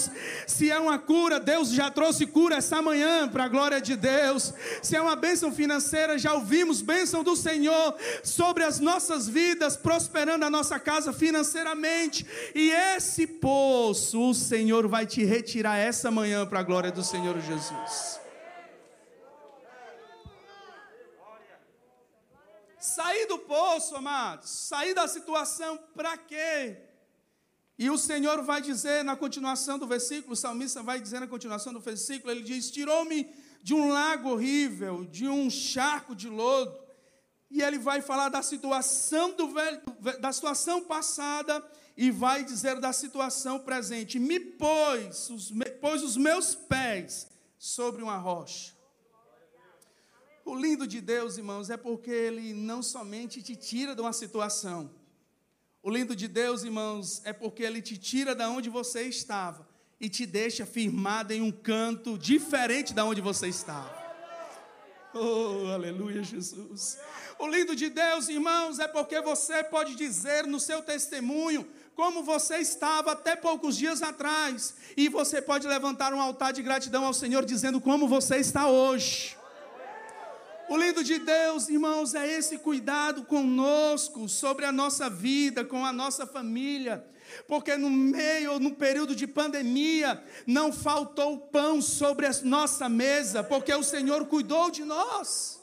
Se 0.47 0.69
é 0.69 0.79
uma 0.79 0.99
cura, 0.99 1.39
Deus 1.39 1.69
já 1.69 1.89
trouxe 1.89 2.25
cura 2.25 2.57
essa 2.57 2.81
manhã, 2.81 3.27
para 3.27 3.45
a 3.45 3.47
glória 3.47 3.81
de 3.81 3.95
Deus. 3.95 4.53
Se 4.81 4.95
é 4.95 5.01
uma 5.01 5.15
bênção 5.15 5.51
financeira, 5.51 6.17
já 6.17 6.33
ouvimos 6.33 6.81
bênção 6.81 7.23
do 7.23 7.35
Senhor 7.35 7.95
sobre 8.23 8.63
as 8.63 8.79
nossas 8.79 9.27
vidas, 9.27 9.75
prosperando 9.75 10.45
a 10.45 10.49
nossa 10.49 10.79
casa 10.79 11.11
financeiramente. 11.11 12.25
E 12.53 12.71
esse 12.71 13.25
poço 13.25 14.29
o 14.29 14.33
Senhor 14.33 14.87
vai 14.87 15.05
te 15.05 15.23
retirar 15.23 15.77
essa 15.77 16.11
manhã 16.11 16.45
para 16.45 16.59
a 16.59 16.63
glória 16.63 16.91
do 16.91 17.03
Senhor 17.03 17.39
Jesus. 17.39 18.19
Sair 22.79 23.27
do 23.27 23.37
poço, 23.37 23.95
amados, 23.95 24.49
sair 24.49 24.95
da 24.95 25.07
situação, 25.07 25.77
para 25.95 26.17
quê? 26.17 26.90
E 27.81 27.89
o 27.89 27.97
Senhor 27.97 28.43
vai 28.43 28.61
dizer 28.61 29.03
na 29.03 29.15
continuação 29.15 29.79
do 29.79 29.87
versículo, 29.87 30.33
o 30.33 30.35
salmista 30.35 30.83
vai 30.83 31.01
dizer 31.01 31.19
na 31.19 31.25
continuação 31.25 31.73
do 31.73 31.79
versículo, 31.79 32.31
ele 32.31 32.43
diz: 32.43 32.69
Tirou-me 32.69 33.27
de 33.63 33.73
um 33.73 33.89
lago 33.89 34.29
horrível, 34.29 35.03
de 35.05 35.27
um 35.27 35.49
charco 35.49 36.13
de 36.13 36.29
lodo, 36.29 36.77
e 37.49 37.59
ele 37.59 37.79
vai 37.79 37.99
falar 37.99 38.29
da 38.29 38.43
situação 38.43 39.35
do 39.35 39.47
velho, 39.47 39.81
da 40.19 40.31
situação 40.31 40.83
passada 40.83 41.67
e 41.97 42.11
vai 42.11 42.43
dizer 42.43 42.79
da 42.79 42.93
situação 42.93 43.57
presente: 43.57 44.19
me 44.19 44.39
pôs 44.39 45.31
os, 45.31 45.51
pôs 45.81 46.03
os 46.03 46.15
meus 46.15 46.53
pés 46.53 47.31
sobre 47.57 48.03
uma 48.03 48.17
rocha. 48.17 48.75
O 50.45 50.53
lindo 50.53 50.85
de 50.85 51.01
Deus, 51.01 51.39
irmãos, 51.39 51.71
é 51.71 51.77
porque 51.77 52.11
Ele 52.11 52.53
não 52.53 52.83
somente 52.83 53.41
te 53.41 53.55
tira 53.55 53.95
de 53.95 54.01
uma 54.01 54.13
situação. 54.13 55.00
O 55.83 55.89
lindo 55.89 56.15
de 56.15 56.27
Deus, 56.27 56.63
irmãos, 56.63 57.21
é 57.25 57.33
porque 57.33 57.63
Ele 57.63 57.81
te 57.81 57.97
tira 57.97 58.35
da 58.35 58.49
onde 58.49 58.69
você 58.69 59.01
estava 59.03 59.67
e 59.99 60.07
te 60.09 60.27
deixa 60.27 60.65
firmado 60.65 61.33
em 61.33 61.41
um 61.41 61.51
canto 61.51 62.17
diferente 62.17 62.93
da 62.93 63.03
onde 63.03 63.19
você 63.19 63.47
estava. 63.47 63.99
Oh, 65.13 65.67
aleluia, 65.73 66.23
Jesus. 66.23 66.99
O 67.39 67.47
lindo 67.47 67.75
de 67.75 67.89
Deus, 67.89 68.29
irmãos, 68.29 68.77
é 68.77 68.87
porque 68.87 69.19
você 69.21 69.63
pode 69.63 69.95
dizer 69.95 70.45
no 70.45 70.59
seu 70.59 70.83
testemunho 70.83 71.67
como 71.95 72.23
você 72.23 72.57
estava 72.57 73.13
até 73.13 73.35
poucos 73.35 73.75
dias 73.75 74.01
atrás, 74.01 74.75
e 74.95 75.09
você 75.09 75.41
pode 75.41 75.67
levantar 75.67 76.13
um 76.13 76.21
altar 76.21 76.53
de 76.53 76.61
gratidão 76.61 77.05
ao 77.05 77.13
Senhor 77.13 77.43
dizendo 77.43 77.81
como 77.81 78.07
você 78.07 78.37
está 78.37 78.67
hoje. 78.67 79.35
O 80.71 80.77
lindo 80.77 81.03
de 81.03 81.19
Deus, 81.19 81.67
irmãos, 81.67 82.15
é 82.15 82.25
esse 82.25 82.57
cuidado 82.57 83.25
conosco, 83.25 84.29
sobre 84.29 84.63
a 84.63 84.71
nossa 84.71 85.09
vida, 85.09 85.65
com 85.65 85.85
a 85.85 85.91
nossa 85.91 86.25
família. 86.25 87.05
Porque 87.45 87.75
no 87.75 87.89
meio, 87.89 88.57
no 88.57 88.73
período 88.73 89.13
de 89.13 89.27
pandemia, 89.27 90.23
não 90.47 90.71
faltou 90.71 91.37
pão 91.37 91.81
sobre 91.81 92.25
a 92.25 92.31
nossa 92.45 92.87
mesa, 92.87 93.43
porque 93.43 93.73
o 93.73 93.83
Senhor 93.83 94.25
cuidou 94.27 94.71
de 94.71 94.85
nós. 94.85 95.61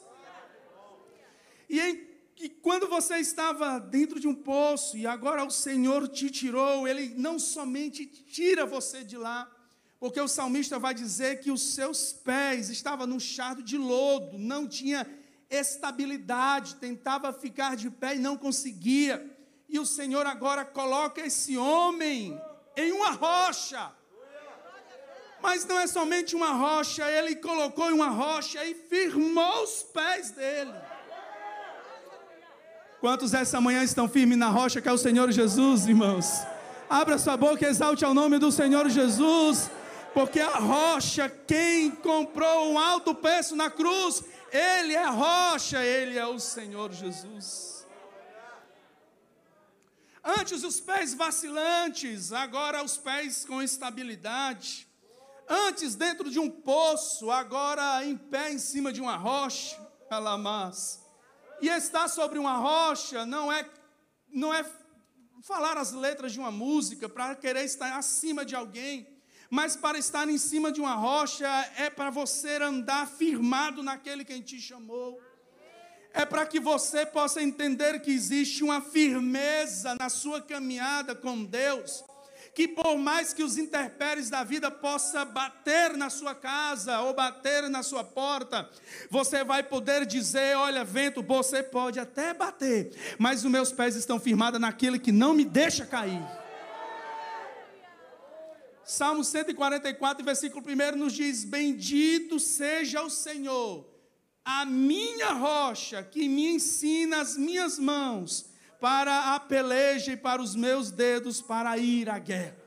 E 1.67 1.79
em 1.79 2.07
que 2.35 2.47
quando 2.47 2.87
você 2.87 3.15
estava 3.17 3.79
dentro 3.79 4.19
de 4.19 4.27
um 4.27 4.35
poço 4.35 4.95
e 4.95 5.07
agora 5.07 5.43
o 5.43 5.49
Senhor 5.49 6.07
te 6.07 6.29
tirou, 6.29 6.87
Ele 6.87 7.15
não 7.17 7.39
somente 7.39 8.05
tira 8.05 8.63
você 8.63 9.03
de 9.03 9.17
lá, 9.17 9.49
porque 9.99 10.21
o 10.21 10.27
salmista 10.27 10.79
vai 10.79 10.93
dizer 10.93 11.41
que 11.41 11.51
os 11.51 11.73
seus 11.73 12.13
pés 12.13 12.69
estavam 12.69 13.05
num 13.05 13.19
chardo 13.19 13.61
de 13.61 13.77
lodo, 13.77 14.37
não 14.37 14.65
tinha 14.65 15.05
estabilidade, 15.49 16.75
tentava 16.75 17.33
ficar 17.33 17.75
de 17.75 17.89
pé 17.89 18.15
e 18.15 18.19
não 18.19 18.37
conseguia. 18.37 19.29
E 19.67 19.77
o 19.77 19.85
Senhor 19.85 20.25
agora 20.25 20.63
coloca 20.63 21.21
esse 21.21 21.57
homem 21.57 22.39
em 22.77 22.91
uma 22.93 23.11
rocha. 23.11 23.91
Mas 25.41 25.65
não 25.65 25.79
é 25.79 25.87
somente 25.87 26.35
uma 26.35 26.51
rocha, 26.51 27.09
ele 27.09 27.35
colocou 27.35 27.89
em 27.89 27.93
uma 27.93 28.09
rocha 28.09 28.63
e 28.65 28.73
firmou 28.73 29.63
os 29.63 29.83
pés 29.83 30.31
dele. 30.31 30.73
Quantos 33.01 33.33
essa 33.33 33.59
manhã 33.59 33.83
estão 33.83 34.07
firmes 34.07 34.37
na 34.37 34.49
rocha 34.49 34.81
que 34.81 34.87
é 34.87 34.91
o 34.91 34.97
Senhor 34.97 35.31
Jesus, 35.31 35.87
irmãos? 35.87 36.41
Abra 36.89 37.17
sua 37.17 37.37
boca 37.37 37.65
e 37.65 37.69
exalte 37.69 38.03
ao 38.03 38.13
nome 38.13 38.39
do 38.39 38.51
Senhor 38.51 38.89
Jesus. 38.89 39.69
Porque 40.13 40.39
a 40.39 40.57
rocha, 40.57 41.29
quem 41.29 41.91
comprou 41.91 42.71
um 42.71 42.79
alto 42.79 43.13
preço 43.13 43.55
na 43.55 43.69
cruz, 43.69 44.23
ele 44.51 44.93
é 44.93 45.03
a 45.03 45.09
rocha, 45.09 45.83
ele 45.83 46.17
é 46.17 46.25
o 46.25 46.39
Senhor 46.39 46.91
Jesus. 46.91 47.85
Antes 50.23 50.63
os 50.63 50.79
pés 50.79 51.13
vacilantes, 51.13 52.31
agora 52.31 52.83
os 52.83 52.97
pés 52.97 53.45
com 53.45 53.61
estabilidade. 53.61 54.87
Antes 55.47 55.95
dentro 55.95 56.29
de 56.29 56.39
um 56.39 56.49
poço, 56.49 57.31
agora 57.31 58.05
em 58.05 58.15
pé 58.15 58.51
em 58.51 58.59
cima 58.59 58.91
de 58.93 59.01
uma 59.01 59.15
rocha. 59.15 59.89
Alamás. 60.09 61.03
E 61.61 61.67
estar 61.67 62.07
sobre 62.07 62.39
uma 62.39 62.57
rocha 62.57 63.25
não 63.25 63.51
é 63.51 63.69
não 64.31 64.53
é 64.53 64.63
falar 65.41 65.77
as 65.77 65.91
letras 65.91 66.33
de 66.33 66.39
uma 66.39 66.51
música 66.51 67.07
para 67.07 67.35
querer 67.35 67.63
estar 67.63 67.97
acima 67.97 68.45
de 68.45 68.55
alguém, 68.55 69.07
mas 69.49 69.75
para 69.75 69.97
estar 69.97 70.29
em 70.29 70.37
cima 70.37 70.71
de 70.71 70.79
uma 70.79 70.95
rocha 70.95 71.47
é 71.77 71.89
para 71.89 72.09
você 72.09 72.55
andar 72.61 73.07
firmado 73.07 73.81
naquele 73.81 74.23
quem 74.23 74.41
te 74.41 74.59
chamou. 74.59 75.19
É 76.13 76.25
para 76.25 76.45
que 76.45 76.59
você 76.59 77.05
possa 77.05 77.41
entender 77.41 78.01
que 78.01 78.11
existe 78.11 78.63
uma 78.63 78.81
firmeza 78.81 79.95
na 79.99 80.09
sua 80.09 80.41
caminhada 80.41 81.15
com 81.15 81.43
Deus 81.43 82.03
que 82.53 82.67
por 82.67 82.97
mais 82.97 83.33
que 83.33 83.43
os 83.43 83.57
interpéries 83.57 84.29
da 84.29 84.43
vida 84.43 84.69
possa 84.69 85.23
bater 85.23 85.95
na 85.95 86.09
sua 86.09 86.35
casa 86.35 86.99
ou 87.01 87.13
bater 87.13 87.69
na 87.69 87.83
sua 87.83 88.03
porta, 88.03 88.69
você 89.09 89.43
vai 89.43 89.63
poder 89.63 90.05
dizer, 90.05 90.57
olha, 90.57 90.83
vento, 90.83 91.21
você 91.23 91.63
pode 91.63 91.99
até 91.99 92.33
bater, 92.33 92.91
mas 93.17 93.45
os 93.45 93.51
meus 93.51 93.71
pés 93.71 93.95
estão 93.95 94.19
firmados 94.19 94.59
naquilo 94.59 94.99
que 94.99 95.11
não 95.11 95.33
me 95.33 95.45
deixa 95.45 95.85
cair. 95.85 96.21
Salmo 98.89 99.23
144, 99.23 100.25
versículo 100.25 100.65
1 100.65 100.97
nos 100.97 101.13
diz: 101.13 101.43
Bendito 101.43 102.39
seja 102.39 103.03
o 103.03 103.09
Senhor, 103.09 103.87
a 104.43 104.65
minha 104.65 105.31
rocha, 105.31 106.01
que 106.01 106.27
me 106.27 106.55
ensina 106.55 107.21
as 107.21 107.37
minhas 107.37 107.77
mãos 107.77 108.49
para 108.81 109.35
a 109.35 109.39
peleja 109.39 110.13
e 110.13 110.17
para 110.17 110.41
os 110.41 110.55
meus 110.55 110.89
dedos 110.89 111.39
para 111.39 111.77
ir 111.77 112.09
à 112.09 112.17
guerra. 112.17 112.57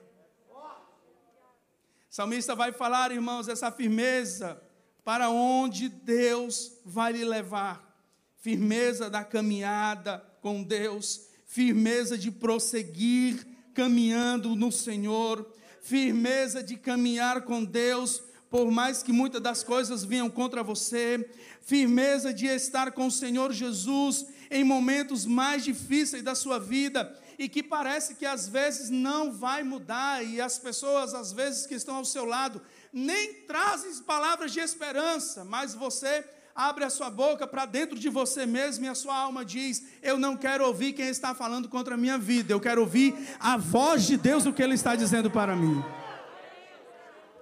O 0.48 2.14
salmista 2.14 2.54
vai 2.54 2.70
falar, 2.70 3.10
irmãos, 3.10 3.48
essa 3.48 3.72
firmeza 3.72 4.62
para 5.04 5.28
onde 5.28 5.88
Deus 5.88 6.78
vai 6.84 7.14
lhe 7.14 7.24
levar. 7.24 7.98
Firmeza 8.36 9.10
da 9.10 9.24
caminhada 9.24 10.24
com 10.40 10.62
Deus, 10.62 11.26
firmeza 11.46 12.16
de 12.16 12.30
prosseguir 12.30 13.44
caminhando 13.74 14.54
no 14.54 14.70
Senhor, 14.70 15.52
firmeza 15.82 16.62
de 16.62 16.76
caminhar 16.76 17.42
com 17.42 17.64
Deus, 17.64 18.22
por 18.48 18.70
mais 18.70 19.02
que 19.02 19.12
muitas 19.12 19.42
das 19.42 19.62
coisas 19.64 20.04
venham 20.04 20.30
contra 20.30 20.62
você, 20.62 21.28
firmeza 21.60 22.32
de 22.32 22.46
estar 22.46 22.92
com 22.92 23.08
o 23.08 23.10
Senhor 23.10 23.52
Jesus 23.52 24.26
em 24.50 24.62
momentos 24.62 25.26
mais 25.26 25.64
difíceis 25.64 26.22
da 26.22 26.34
sua 26.34 26.58
vida 26.58 27.18
e 27.38 27.48
que 27.48 27.62
parece 27.62 28.14
que 28.14 28.24
às 28.24 28.46
vezes 28.46 28.90
não 28.90 29.32
vai 29.32 29.64
mudar 29.64 30.24
e 30.24 30.40
as 30.40 30.58
pessoas 30.58 31.14
às 31.14 31.32
vezes 31.32 31.66
que 31.66 31.74
estão 31.74 31.96
ao 31.96 32.04
seu 32.04 32.24
lado 32.24 32.62
nem 32.92 33.34
trazem 33.46 33.92
palavras 34.02 34.52
de 34.52 34.60
esperança, 34.60 35.44
mas 35.44 35.74
você 35.74 36.24
abre 36.54 36.84
a 36.84 36.90
sua 36.90 37.10
boca 37.10 37.46
para 37.46 37.64
dentro 37.64 37.98
de 37.98 38.08
você 38.08 38.46
mesmo 38.46 38.84
e 38.84 38.88
a 38.88 38.94
sua 38.94 39.16
alma 39.16 39.44
diz: 39.44 39.84
Eu 40.02 40.18
não 40.18 40.36
quero 40.36 40.66
ouvir 40.66 40.92
quem 40.92 41.08
está 41.08 41.34
falando 41.34 41.68
contra 41.68 41.94
a 41.94 41.98
minha 41.98 42.18
vida, 42.18 42.52
eu 42.52 42.60
quero 42.60 42.80
ouvir 42.82 43.14
a 43.40 43.56
voz 43.56 44.06
de 44.06 44.16
Deus, 44.16 44.46
o 44.46 44.52
que 44.52 44.62
Ele 44.62 44.74
está 44.74 44.94
dizendo 44.94 45.30
para 45.30 45.56
mim. 45.56 45.82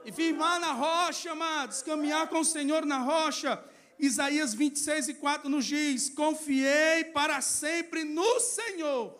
E 0.05 0.12
firmar 0.12 0.59
na 0.59 0.73
rocha, 0.73 1.33
amados, 1.33 1.83
caminhar 1.83 2.29
com 2.29 2.40
o 2.40 2.45
Senhor 2.45 2.87
na 2.87 2.99
rocha, 2.99 3.62
Isaías 3.99 4.55
26 4.55 5.09
e 5.09 5.14
4 5.14 5.49
nos 5.49 5.64
diz: 5.64 6.09
Confiei 6.11 7.05
para 7.05 7.40
sempre 7.40 8.05
no 8.05 8.40
Senhor. 8.40 9.17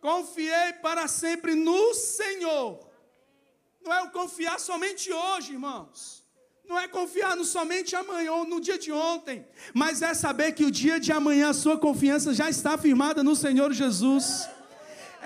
Confiei 0.00 0.74
para 0.74 1.08
sempre 1.08 1.54
no 1.54 1.94
Senhor. 1.94 2.86
Não 3.82 3.92
é 3.92 4.02
o 4.02 4.10
confiar 4.10 4.58
somente 4.60 5.12
hoje, 5.12 5.52
irmãos. 5.52 6.25
Não 6.68 6.78
é 6.78 6.88
confiar 6.88 7.36
no 7.36 7.44
somente 7.44 7.94
amanhã 7.94 8.32
ou 8.32 8.44
no 8.44 8.60
dia 8.60 8.78
de 8.78 8.90
ontem, 8.90 9.46
mas 9.72 10.02
é 10.02 10.12
saber 10.14 10.52
que 10.52 10.64
o 10.64 10.70
dia 10.70 10.98
de 10.98 11.12
amanhã 11.12 11.50
a 11.50 11.54
sua 11.54 11.78
confiança 11.78 12.34
já 12.34 12.50
está 12.50 12.76
firmada 12.76 13.22
no 13.22 13.36
Senhor 13.36 13.72
Jesus 13.72 14.48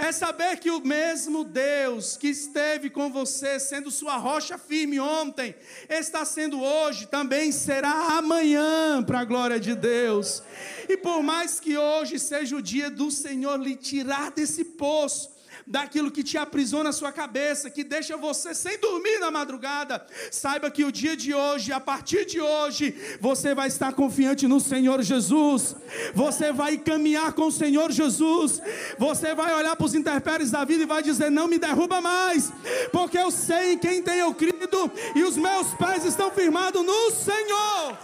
é 0.00 0.12
saber 0.12 0.58
que 0.58 0.70
o 0.70 0.80
mesmo 0.80 1.44
Deus 1.44 2.16
que 2.16 2.28
esteve 2.28 2.88
com 2.88 3.10
você, 3.10 3.60
sendo 3.60 3.90
sua 3.90 4.16
rocha 4.16 4.56
firme 4.56 4.98
ontem, 4.98 5.54
está 5.88 6.24
sendo 6.24 6.60
hoje, 6.60 7.06
também 7.06 7.52
será 7.52 8.16
amanhã, 8.16 9.02
para 9.02 9.20
a 9.20 9.24
glória 9.24 9.60
de 9.60 9.74
Deus. 9.74 10.42
E 10.88 10.96
por 10.96 11.22
mais 11.22 11.60
que 11.60 11.76
hoje 11.76 12.18
seja 12.18 12.56
o 12.56 12.62
dia 12.62 12.90
do 12.90 13.10
Senhor 13.10 13.60
lhe 13.60 13.76
tirar 13.76 14.30
desse 14.30 14.64
poço, 14.64 15.30
daquilo 15.70 16.10
que 16.10 16.24
te 16.24 16.36
aprisiona 16.36 16.90
a 16.90 16.92
sua 16.92 17.12
cabeça, 17.12 17.70
que 17.70 17.84
deixa 17.84 18.16
você 18.16 18.52
sem 18.52 18.78
dormir 18.78 19.20
na 19.20 19.30
madrugada. 19.30 20.04
Saiba 20.30 20.68
que 20.70 20.84
o 20.84 20.90
dia 20.90 21.16
de 21.16 21.32
hoje, 21.32 21.72
a 21.72 21.78
partir 21.78 22.26
de 22.26 22.40
hoje, 22.40 22.92
você 23.20 23.54
vai 23.54 23.68
estar 23.68 23.92
confiante 23.92 24.48
no 24.48 24.58
Senhor 24.58 25.00
Jesus. 25.00 25.76
Você 26.12 26.52
vai 26.52 26.76
caminhar 26.76 27.32
com 27.32 27.46
o 27.46 27.52
Senhor 27.52 27.92
Jesus. 27.92 28.60
Você 28.98 29.32
vai 29.32 29.54
olhar 29.54 29.76
para 29.76 29.86
os 29.86 29.94
interpéries 29.94 30.50
da 30.50 30.64
vida 30.64 30.82
e 30.82 30.86
vai 30.86 31.02
dizer: 31.02 31.30
Não 31.30 31.46
me 31.46 31.58
derruba 31.58 32.00
mais, 32.00 32.52
porque 32.90 33.16
eu 33.16 33.30
sei 33.30 33.74
em 33.74 33.78
quem 33.78 34.02
tenho 34.02 34.34
crido 34.34 34.90
e 35.14 35.22
os 35.22 35.36
meus 35.36 35.72
pés 35.74 36.04
estão 36.04 36.32
firmados 36.32 36.84
no 36.84 37.10
Senhor. 37.12 37.96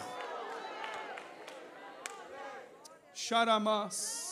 Charamas. 3.12 4.25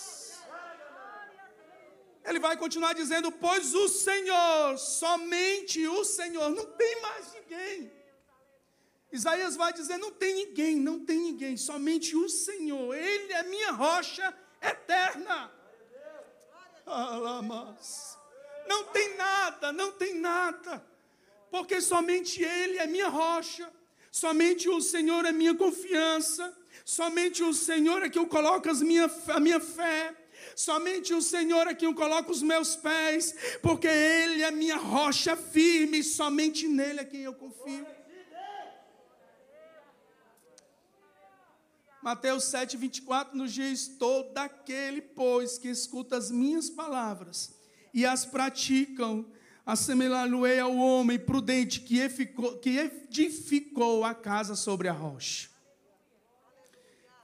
Ele 2.24 2.38
vai 2.38 2.56
continuar 2.56 2.94
dizendo: 2.94 3.30
Pois 3.30 3.74
o 3.74 3.88
Senhor, 3.88 4.78
somente 4.78 5.86
o 5.86 6.04
Senhor, 6.04 6.50
não 6.50 6.64
tem 6.64 7.00
mais 7.02 7.32
ninguém. 7.34 7.92
Isaías 9.12 9.54
vai 9.56 9.72
dizer: 9.72 9.98
Não 9.98 10.10
tem 10.10 10.34
ninguém, 10.34 10.76
não 10.76 11.04
tem 11.04 11.18
ninguém, 11.18 11.56
somente 11.56 12.16
o 12.16 12.28
Senhor, 12.28 12.94
Ele 12.94 13.32
é 13.32 13.42
minha 13.42 13.72
rocha 13.72 14.34
eterna. 14.60 15.52
Alamas. 16.86 18.18
Não 18.66 18.84
tem 18.84 19.16
nada, 19.16 19.72
não 19.72 19.92
tem 19.92 20.14
nada, 20.14 20.84
porque 21.50 21.80
somente 21.80 22.42
Ele 22.42 22.78
é 22.78 22.86
minha 22.86 23.08
rocha, 23.08 23.70
somente 24.10 24.68
o 24.68 24.80
Senhor 24.80 25.26
é 25.26 25.32
minha 25.32 25.54
confiança, 25.54 26.56
somente 26.84 27.42
o 27.42 27.52
Senhor 27.52 28.02
é 28.02 28.08
que 28.08 28.18
eu 28.18 28.26
coloco 28.26 28.70
as 28.70 28.80
minha, 28.80 29.10
a 29.28 29.38
minha 29.38 29.60
fé. 29.60 30.23
Somente 30.56 31.12
o 31.14 31.22
Senhor 31.22 31.66
é 31.66 31.74
quem 31.74 31.88
eu 31.88 31.94
coloco 31.94 32.30
os 32.30 32.42
meus 32.42 32.76
pés, 32.76 33.34
porque 33.62 33.88
Ele 33.88 34.42
é 34.42 34.50
minha 34.50 34.76
rocha 34.76 35.36
firme, 35.36 36.02
somente 36.02 36.68
nele 36.68 37.00
é 37.00 37.04
quem 37.04 37.22
eu 37.22 37.34
confio. 37.34 37.86
Mateus 42.04 42.44
7, 42.44 42.76
24 42.76 43.34
nos 43.34 43.50
diz: 43.50 43.88
Todo 43.88 44.36
aquele, 44.36 45.00
pois, 45.00 45.56
que 45.56 45.68
escuta 45.68 46.18
as 46.18 46.30
minhas 46.30 46.68
palavras 46.68 47.54
e 47.94 48.04
as 48.04 48.26
praticam, 48.26 49.24
assemelhar-lo-ei 49.64 50.60
ao 50.60 50.76
homem 50.76 51.18
prudente 51.18 51.80
que 51.80 52.00
edificou, 52.00 52.58
que 52.58 52.76
edificou 52.76 54.04
a 54.04 54.14
casa 54.14 54.54
sobre 54.54 54.86
a 54.86 54.92
rocha. 54.92 55.48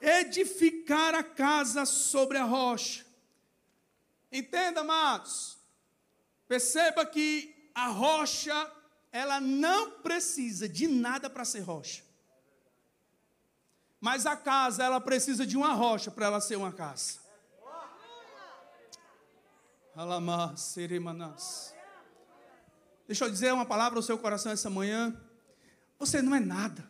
Edificar 0.00 1.14
a 1.14 1.22
casa 1.22 1.84
sobre 1.84 2.38
a 2.38 2.44
rocha. 2.44 3.04
Entenda, 4.32 4.80
amados. 4.80 5.58
Perceba 6.46 7.04
que 7.04 7.70
a 7.74 7.88
rocha, 7.88 8.70
ela 9.12 9.40
não 9.40 9.92
precisa 10.02 10.68
de 10.68 10.86
nada 10.86 11.28
para 11.28 11.44
ser 11.44 11.60
rocha. 11.60 12.02
Mas 14.00 14.24
a 14.26 14.36
casa, 14.36 14.82
ela 14.82 15.00
precisa 15.00 15.46
de 15.46 15.56
uma 15.56 15.74
rocha 15.74 16.10
para 16.10 16.26
ela 16.26 16.40
ser 16.40 16.56
uma 16.56 16.72
casa. 16.72 17.18
Seremanas. 20.56 21.74
Deixa 23.06 23.24
eu 23.24 23.30
dizer 23.30 23.52
uma 23.52 23.66
palavra 23.66 23.98
ao 23.98 24.02
seu 24.02 24.16
coração 24.16 24.52
essa 24.52 24.70
manhã. 24.70 25.14
Você 25.98 26.22
não 26.22 26.34
é 26.34 26.40
nada. 26.40 26.88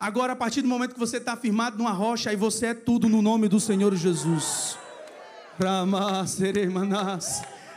Agora, 0.00 0.32
a 0.32 0.36
partir 0.36 0.62
do 0.62 0.68
momento 0.68 0.94
que 0.94 0.98
você 0.98 1.18
está 1.18 1.36
firmado 1.36 1.78
numa 1.78 1.92
rocha, 1.92 2.30
aí 2.30 2.36
você 2.36 2.66
é 2.66 2.74
tudo 2.74 3.08
no 3.08 3.22
nome 3.22 3.48
do 3.48 3.60
Senhor 3.60 3.94
Jesus. 3.94 4.76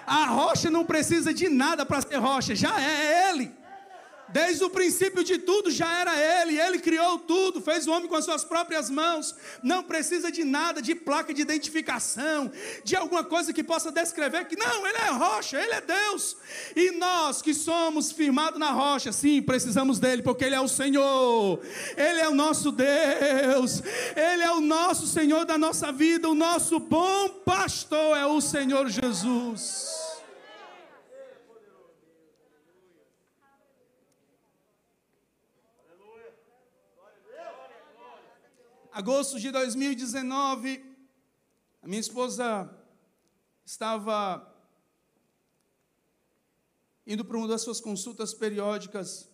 A 0.05 0.25
rocha 0.25 0.69
não 0.69 0.85
precisa 0.85 1.33
de 1.33 1.49
nada 1.49 1.85
para 1.85 2.01
ser 2.01 2.17
rocha, 2.17 2.55
já 2.55 2.79
é 2.81 3.29
Ele. 3.29 3.51
Desde 4.29 4.63
o 4.63 4.69
princípio 4.69 5.23
de 5.23 5.37
tudo 5.37 5.71
já 5.71 5.91
era 5.99 6.41
Ele, 6.41 6.59
Ele 6.59 6.79
criou 6.79 7.19
tudo, 7.19 7.61
fez 7.61 7.87
o 7.87 7.91
homem 7.91 8.07
com 8.07 8.15
as 8.15 8.25
suas 8.25 8.43
próprias 8.43 8.89
mãos. 8.89 9.35
Não 9.63 9.83
precisa 9.83 10.31
de 10.31 10.43
nada, 10.43 10.81
de 10.81 10.93
placa 10.93 11.33
de 11.33 11.41
identificação, 11.41 12.51
de 12.83 12.95
alguma 12.95 13.23
coisa 13.23 13.53
que 13.53 13.63
possa 13.63 13.91
descrever 13.91 14.45
que 14.45 14.57
não, 14.57 14.85
Ele 14.85 14.97
é 14.97 15.09
rocha, 15.09 15.59
Ele 15.59 15.73
é 15.73 15.81
Deus. 15.81 16.35
E 16.75 16.91
nós 16.91 17.41
que 17.41 17.53
somos 17.53 18.11
firmados 18.11 18.59
na 18.59 18.71
rocha, 18.71 19.11
sim, 19.11 19.41
precisamos 19.41 19.99
dele, 19.99 20.21
porque 20.21 20.43
Ele 20.43 20.55
é 20.55 20.61
o 20.61 20.67
Senhor, 20.67 21.61
Ele 21.95 22.19
é 22.19 22.27
o 22.27 22.35
nosso 22.35 22.71
Deus, 22.71 23.81
Ele 24.15 24.43
é 24.43 24.51
o 24.51 24.61
nosso 24.61 25.07
Senhor 25.07 25.45
da 25.45 25.57
nossa 25.57 25.91
vida, 25.91 26.29
o 26.29 26.35
nosso 26.35 26.79
bom 26.79 27.29
pastor 27.29 28.17
é 28.17 28.25
o 28.25 28.41
Senhor 28.41 28.89
Jesus. 28.89 29.96
Agosto 38.97 39.39
de 39.39 39.51
2019, 39.51 40.83
a 41.83 41.87
minha 41.87 41.99
esposa 41.99 42.67
estava 43.63 44.51
indo 47.05 47.23
para 47.23 47.37
uma 47.37 47.47
das 47.47 47.61
suas 47.61 47.79
consultas 47.79 48.33
periódicas. 48.33 49.29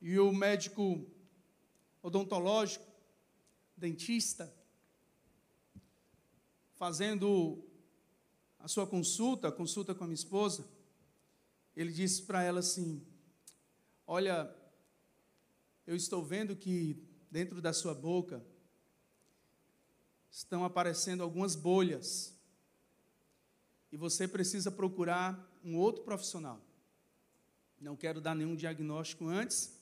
E 0.00 0.18
o 0.18 0.32
médico 0.32 1.06
odontológico, 2.02 2.86
dentista, 3.76 4.50
fazendo 6.76 7.62
a 8.58 8.68
sua 8.68 8.86
consulta, 8.86 9.48
a 9.48 9.52
consulta 9.52 9.94
com 9.94 10.04
a 10.04 10.06
minha 10.06 10.14
esposa, 10.14 10.66
ele 11.76 11.92
disse 11.92 12.22
para 12.22 12.42
ela 12.42 12.60
assim: 12.60 13.06
Olha, 14.06 14.58
eu 15.86 15.96
estou 15.96 16.24
vendo 16.24 16.54
que 16.56 17.02
dentro 17.30 17.60
da 17.60 17.72
sua 17.72 17.94
boca 17.94 18.44
estão 20.30 20.64
aparecendo 20.64 21.22
algumas 21.22 21.54
bolhas. 21.54 22.34
E 23.92 23.96
você 23.96 24.28
precisa 24.28 24.70
procurar 24.70 25.50
um 25.64 25.76
outro 25.76 26.02
profissional. 26.02 26.60
Não 27.80 27.96
quero 27.96 28.20
dar 28.20 28.34
nenhum 28.34 28.54
diagnóstico 28.54 29.26
antes, 29.26 29.76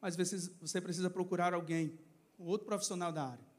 mas 0.00 0.16
você 0.16 0.80
precisa 0.80 1.10
procurar 1.10 1.52
alguém, 1.52 1.98
um 2.38 2.46
outro 2.46 2.66
profissional 2.66 3.12
da 3.12 3.26
área. 3.26 3.50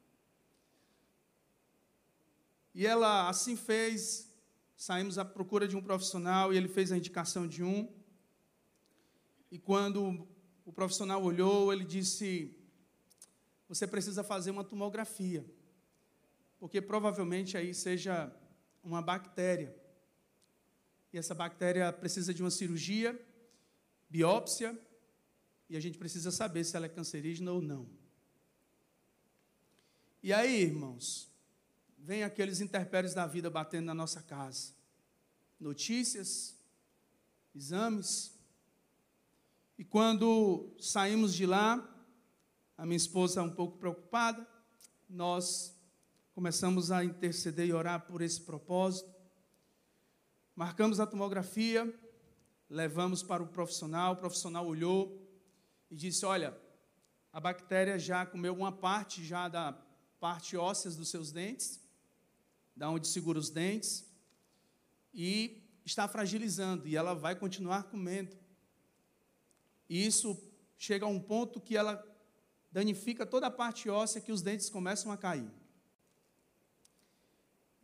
E 2.74 2.88
ela 2.88 3.30
assim 3.30 3.56
fez, 3.56 4.32
saímos 4.76 5.18
à 5.18 5.26
procura 5.26 5.68
de 5.68 5.76
um 5.76 5.82
profissional 5.82 6.54
e 6.54 6.58
ele 6.58 6.70
fez 6.70 6.92
a 6.92 6.98
indicação 6.98 7.46
de 7.48 7.62
um. 7.64 7.88
E 9.52 9.60
quando 9.60 10.26
o 10.66 10.72
profissional 10.72 11.22
olhou, 11.24 11.72
ele 11.74 11.84
disse: 11.84 12.56
Você 13.68 13.88
precisa 13.88 14.24
fazer 14.24 14.52
uma 14.52 14.64
tomografia, 14.64 15.46
porque 16.60 16.82
provavelmente 16.82 17.58
aí 17.58 17.74
seja 17.74 18.32
uma 18.84 19.02
bactéria. 19.02 19.76
E 21.14 21.18
essa 21.18 21.36
bactéria 21.36 21.92
precisa 21.92 22.34
de 22.34 22.42
uma 22.42 22.52
cirurgia, 22.52 23.20
biópsia, 24.10 24.80
e 25.70 25.76
a 25.76 25.80
gente 25.80 25.98
precisa 25.98 26.32
saber 26.32 26.64
se 26.64 26.76
ela 26.76 26.86
é 26.86 26.90
cancerígena 26.90 27.52
ou 27.52 27.62
não. 27.62 27.88
E 30.24 30.32
aí, 30.32 30.62
irmãos, 30.62 31.30
vem 31.98 32.24
aqueles 32.24 32.62
interpéries 32.62 33.14
da 33.14 33.26
vida 33.26 33.50
batendo 33.50 33.86
na 33.86 33.94
nossa 33.94 34.22
casa. 34.22 34.74
Notícias, 35.60 36.56
exames, 37.56 38.38
e 39.82 39.84
quando 39.84 40.76
saímos 40.80 41.34
de 41.34 41.44
lá, 41.44 41.84
a 42.78 42.86
minha 42.86 42.96
esposa 42.96 43.42
um 43.42 43.50
pouco 43.50 43.80
preocupada, 43.80 44.48
nós 45.10 45.76
começamos 46.36 46.92
a 46.92 47.04
interceder 47.04 47.66
e 47.66 47.74
orar 47.74 48.06
por 48.06 48.22
esse 48.22 48.40
propósito. 48.42 49.12
Marcamos 50.56 51.00
a 51.00 51.08
tomografia, 51.08 51.92
levamos 52.70 53.24
para 53.24 53.42
o 53.42 53.48
profissional, 53.48 54.14
o 54.14 54.18
profissional 54.18 54.68
olhou 54.68 55.20
e 55.90 55.96
disse: 55.96 56.28
"Olha, 56.28 56.56
a 57.34 57.40
bactéria 57.40 57.98
já 57.98 58.24
comeu 58.24 58.54
uma 58.54 58.72
parte 58.72 59.26
já 59.26 59.50
da 59.50 59.74
parte 60.20 60.56
óssea 60.56 60.92
dos 60.92 61.10
seus 61.10 61.32
dentes, 61.32 61.82
da 62.76 62.88
onde 62.88 63.08
segura 63.08 63.40
os 63.40 63.50
dentes, 63.50 64.08
e 65.12 65.60
está 65.84 66.08
fragilizando 66.08 66.88
e 66.88 66.96
ela 66.96 67.16
vai 67.16 67.36
continuar 67.36 67.86
comendo. 67.86 68.41
E 69.92 70.06
isso 70.06 70.42
chega 70.78 71.06
a 71.06 71.10
um 71.10 71.20
ponto 71.20 71.60
que 71.60 71.76
ela 71.76 72.02
danifica 72.72 73.26
toda 73.26 73.48
a 73.48 73.52
parte 73.52 73.90
óssea 73.90 74.22
que 74.22 74.32
os 74.32 74.42
dentes 74.42 74.70
começam 74.70 75.12
a 75.12 75.18
cair. 75.18 75.52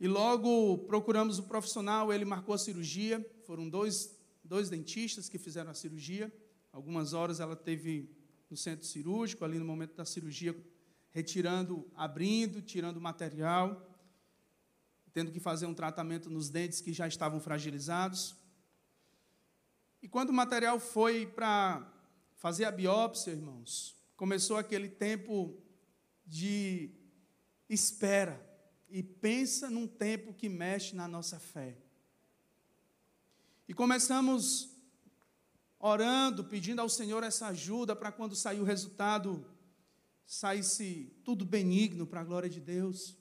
E 0.00 0.08
logo 0.08 0.78
procuramos 0.86 1.38
o 1.38 1.42
profissional, 1.42 2.10
ele 2.10 2.24
marcou 2.24 2.54
a 2.54 2.58
cirurgia. 2.58 3.22
Foram 3.44 3.68
dois, 3.68 4.18
dois 4.42 4.70
dentistas 4.70 5.28
que 5.28 5.36
fizeram 5.36 5.70
a 5.70 5.74
cirurgia. 5.74 6.32
Algumas 6.72 7.12
horas 7.12 7.40
ela 7.40 7.54
teve 7.54 8.10
no 8.48 8.56
centro 8.56 8.86
cirúrgico, 8.86 9.44
ali 9.44 9.58
no 9.58 9.66
momento 9.66 9.94
da 9.94 10.06
cirurgia, 10.06 10.56
retirando, 11.10 11.86
abrindo, 11.94 12.62
tirando 12.62 12.96
o 12.96 13.02
material, 13.02 13.86
tendo 15.12 15.30
que 15.30 15.40
fazer 15.40 15.66
um 15.66 15.74
tratamento 15.74 16.30
nos 16.30 16.48
dentes 16.48 16.80
que 16.80 16.94
já 16.94 17.06
estavam 17.06 17.38
fragilizados. 17.38 18.34
E 20.00 20.08
quando 20.08 20.30
o 20.30 20.32
material 20.32 20.80
foi 20.80 21.26
para 21.26 21.97
fazer 22.38 22.64
a 22.64 22.70
biópsia, 22.70 23.32
irmãos, 23.32 23.96
começou 24.16 24.56
aquele 24.56 24.88
tempo 24.88 25.60
de 26.24 26.90
espera. 27.68 28.46
E 28.88 29.02
pensa 29.02 29.68
num 29.68 29.86
tempo 29.86 30.32
que 30.32 30.48
mexe 30.48 30.96
na 30.96 31.06
nossa 31.06 31.38
fé. 31.38 31.76
E 33.68 33.74
começamos 33.74 34.70
orando, 35.78 36.42
pedindo 36.44 36.80
ao 36.80 36.88
Senhor 36.88 37.22
essa 37.22 37.48
ajuda 37.48 37.94
para 37.94 38.10
quando 38.10 38.34
sair 38.34 38.60
o 38.60 38.64
resultado, 38.64 39.44
saísse 40.24 41.12
tudo 41.24 41.44
benigno 41.44 42.06
para 42.06 42.20
a 42.20 42.24
glória 42.24 42.48
de 42.48 42.60
Deus. 42.60 43.16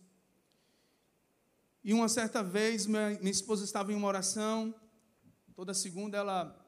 E 1.84 1.94
uma 1.94 2.08
certa 2.08 2.42
vez, 2.42 2.86
minha, 2.86 3.18
minha 3.20 3.32
esposa 3.32 3.66
estava 3.66 3.92
em 3.92 3.96
uma 3.96 4.08
oração, 4.08 4.74
toda 5.54 5.74
segunda 5.74 6.18
ela 6.18 6.67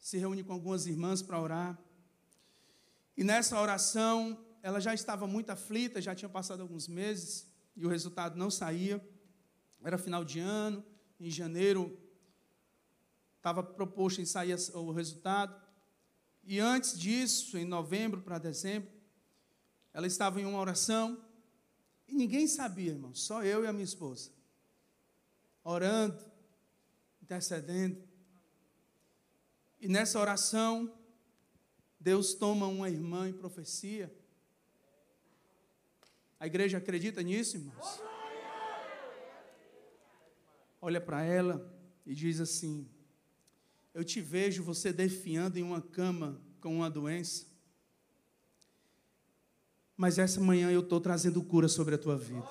se 0.00 0.16
reúne 0.16 0.42
com 0.42 0.52
algumas 0.52 0.86
irmãs 0.86 1.22
para 1.22 1.40
orar. 1.40 1.78
E 3.16 3.22
nessa 3.22 3.60
oração, 3.60 4.38
ela 4.62 4.80
já 4.80 4.94
estava 4.94 5.26
muito 5.26 5.50
aflita, 5.50 6.00
já 6.00 6.14
tinha 6.14 6.28
passado 6.28 6.62
alguns 6.62 6.88
meses 6.88 7.46
e 7.76 7.84
o 7.84 7.88
resultado 7.88 8.36
não 8.36 8.50
saía. 8.50 9.04
Era 9.84 9.98
final 9.98 10.24
de 10.24 10.40
ano, 10.40 10.84
em 11.18 11.30
janeiro 11.30 11.98
estava 13.36 13.62
proposto 13.62 14.20
em 14.20 14.26
sair 14.26 14.54
o 14.74 14.92
resultado. 14.92 15.54
E 16.44 16.58
antes 16.58 16.98
disso, 16.98 17.56
em 17.56 17.64
novembro 17.64 18.20
para 18.22 18.38
dezembro, 18.38 18.90
ela 19.92 20.06
estava 20.06 20.40
em 20.40 20.46
uma 20.46 20.58
oração 20.58 21.22
e 22.06 22.14
ninguém 22.14 22.46
sabia, 22.46 22.92
irmão, 22.92 23.14
só 23.14 23.42
eu 23.42 23.64
e 23.64 23.66
a 23.66 23.72
minha 23.72 23.84
esposa. 23.84 24.30
Orando, 25.62 26.18
intercedendo. 27.22 28.09
E 29.80 29.88
nessa 29.88 30.20
oração, 30.20 30.92
Deus 31.98 32.34
toma 32.34 32.66
uma 32.66 32.90
irmã 32.90 33.28
em 33.28 33.32
profecia. 33.32 34.14
A 36.38 36.46
igreja 36.46 36.76
acredita 36.76 37.22
nisso, 37.22 37.56
irmãos? 37.56 38.00
Olha 40.82 41.00
para 41.00 41.22
ela 41.22 41.74
e 42.04 42.14
diz 42.14 42.40
assim: 42.40 42.86
Eu 43.94 44.04
te 44.04 44.20
vejo 44.20 44.62
você 44.62 44.92
defiando 44.92 45.58
em 45.58 45.62
uma 45.62 45.80
cama 45.80 46.40
com 46.60 46.76
uma 46.76 46.90
doença, 46.90 47.46
mas 49.96 50.18
essa 50.18 50.40
manhã 50.40 50.70
eu 50.70 50.80
estou 50.80 51.00
trazendo 51.00 51.42
cura 51.42 51.68
sobre 51.68 51.94
a 51.94 51.98
tua 51.98 52.16
vida. 52.16 52.46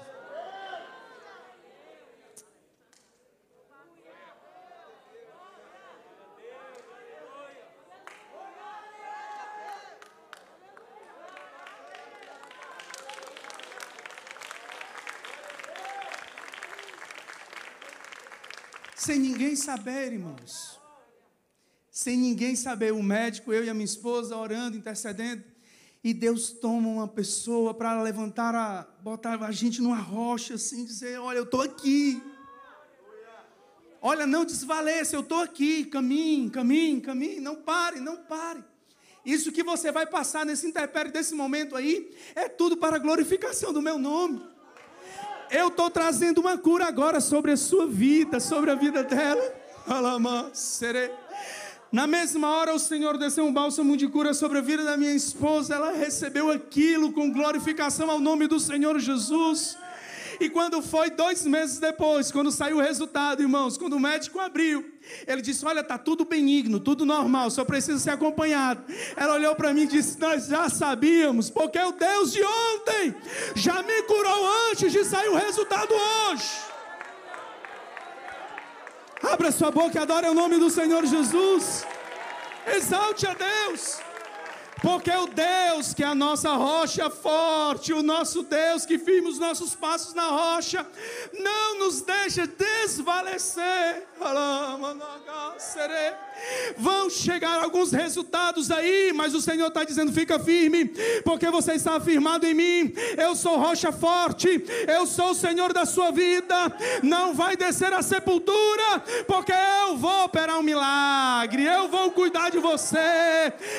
Sem 19.09 19.29
ninguém 19.39 19.56
saber, 19.56 20.12
irmãos. 20.12 20.78
Sem 21.89 22.17
ninguém 22.17 22.58
saber. 22.58 22.91
O 22.91 23.02
médico, 23.02 23.54
eu 23.54 23.63
e 23.63 23.69
a 23.69 23.73
minha 23.73 23.86
esposa 23.86 24.36
orando, 24.36 24.75
intercedendo. 24.75 25.45
E 26.04 26.13
Deus 26.13 26.52
toma 26.52 26.89
uma 26.89 27.08
pessoa 27.08 27.73
para 27.73 28.02
levantar, 28.02 28.54
a, 28.54 28.86
botar 29.02 29.41
a 29.41 29.52
gente 29.52 29.82
numa 29.82 29.95
rocha 29.95 30.56
assim, 30.56 30.84
dizer: 30.84 31.17
Olha, 31.21 31.38
eu 31.38 31.43
estou 31.43 31.62
aqui. 31.62 32.21
Olha, 34.02 34.28
não 34.28 34.43
desvaleça, 34.43 35.15
eu 35.15 35.21
estou 35.21 35.39
aqui, 35.39 35.86
caminhe, 35.86 36.49
caminhe, 36.49 36.99
caminhe, 36.99 37.39
não 37.39 37.56
pare, 37.56 38.02
não 38.02 38.17
pare. 38.17 38.62
Isso 39.25 39.54
que 39.54 39.63
você 39.63 39.89
vai 39.89 40.06
passar 40.06 40.45
nesse 40.45 40.67
interpério 40.67 41.12
desse 41.12 41.34
momento 41.34 41.78
aí, 41.78 42.13
é 42.36 42.49
tudo 42.49 42.75
para 42.75 42.97
a 42.97 42.99
glorificação 42.99 43.71
do 43.71 43.82
meu 43.82 43.97
nome. 43.97 44.41
Eu 45.51 45.69
estou 45.69 45.89
trazendo 45.89 46.41
uma 46.41 46.57
cura 46.57 46.85
agora 46.85 47.19
sobre 47.19 47.51
a 47.51 47.57
sua 47.57 47.88
vida, 47.88 48.39
sobre 48.39 48.69
a 48.69 48.75
vida 48.75 49.03
dela. 49.03 49.41
Na 51.91 52.05
mesma 52.05 52.49
hora, 52.49 52.73
o 52.73 52.79
Senhor 52.79 53.17
desceu 53.17 53.45
um 53.45 53.53
bálsamo 53.53 53.97
de 53.97 54.07
cura 54.07 54.31
sobre 54.33 54.59
a 54.59 54.62
vida 54.62 54.83
da 54.83 54.95
minha 54.95 55.13
esposa. 55.13 55.73
Ela 55.73 55.91
recebeu 55.91 56.51
aquilo 56.51 57.12
com 57.12 57.31
glorificação 57.31 58.12
ao 58.12 58.19
nome 58.19 58.47
do 58.47 58.59
Senhor 58.59 58.99
Jesus. 58.99 59.75
E 60.39 60.49
quando 60.49 60.82
foi 60.82 61.10
dois 61.10 61.45
meses 61.45 61.80
depois, 61.80 62.32
quando 62.32 62.52
saiu 62.52 62.78
o 62.78 62.82
resultado, 62.82 63.41
irmãos, 63.41 63.78
quando 63.78 63.93
o 63.93 63.99
médico 63.99 64.39
abriu, 64.39 64.89
ele 65.28 65.41
disse: 65.41 65.65
Olha, 65.65 65.82
está 65.82 65.97
tudo 65.97 66.23
benigno, 66.23 66.80
tudo 66.80 67.06
normal, 67.06 67.52
só 67.52 67.65
precisa 67.65 67.99
ser 67.99 68.12
acompanhado. 68.12 68.82
Ela 69.17 69.34
olhou 69.34 69.54
para 69.56 69.73
mim 69.73 69.82
e 69.82 69.88
disse: 69.88 70.17
Nós 70.19 70.47
já 70.47 70.69
sabíamos, 70.69 71.49
porque 71.49 71.80
o 71.80 71.91
Deus 71.91 72.32
de 72.32 72.41
ontem 72.41 73.15
já 73.56 73.84
me 73.84 74.04
curou 74.04 74.49
antes 74.71 74.91
de 74.91 75.04
sair 75.04 75.30
o 75.30 75.36
resultado 75.36 75.93
hoje. 75.93 76.49
Abra 79.21 79.52
sua 79.52 79.69
boca 79.69 79.99
e 79.99 80.02
adore 80.02 80.28
o 80.28 80.34
nome 80.34 80.58
do 80.58 80.69
Senhor 80.69 81.06
Jesus. 81.06 81.86
Exalte 82.65 83.28
a 83.28 83.34
Deus. 83.34 84.09
Porque 84.81 85.11
o 85.11 85.27
Deus 85.27 85.93
que 85.93 86.03
é 86.03 86.07
a 86.07 86.15
nossa 86.15 86.53
rocha 86.53 87.09
forte, 87.09 87.93
o 87.93 88.01
nosso 88.01 88.43
Deus 88.43 88.85
que 88.85 88.97
firma 88.97 89.29
os 89.29 89.39
nossos 89.39 89.75
passos 89.75 90.13
na 90.13 90.27
rocha, 90.27 90.85
não 91.33 91.79
nos 91.79 92.01
deixa 92.01 92.47
desvalecer. 92.47 94.07
Vão 96.77 97.09
chegar 97.09 97.61
alguns 97.61 97.91
resultados 97.91 98.71
aí, 98.71 99.11
mas 99.13 99.33
o 99.33 99.41
Senhor 99.41 99.67
está 99.67 99.83
dizendo: 99.83 100.13
fica 100.13 100.39
firme, 100.39 100.85
porque 101.23 101.49
você 101.49 101.73
está 101.73 101.97
afirmado 101.97 102.45
em 102.45 102.53
mim. 102.53 102.93
Eu 103.17 103.35
sou 103.35 103.57
rocha 103.57 103.91
forte, 103.91 104.63
eu 104.87 105.05
sou 105.05 105.31
o 105.31 105.35
Senhor 105.35 105.73
da 105.73 105.85
sua 105.85 106.11
vida. 106.11 106.55
Não 107.03 107.33
vai 107.33 107.57
descer 107.57 107.93
a 107.93 108.01
sepultura, 108.01 109.03
porque 109.27 109.53
eu 109.87 109.97
vou 109.97 110.25
operar 110.25 110.57
um 110.57 110.63
milagre, 110.63 111.65
eu 111.65 111.89
vou 111.89 112.11
cuidar 112.11 112.49
de 112.49 112.59
você. 112.59 112.97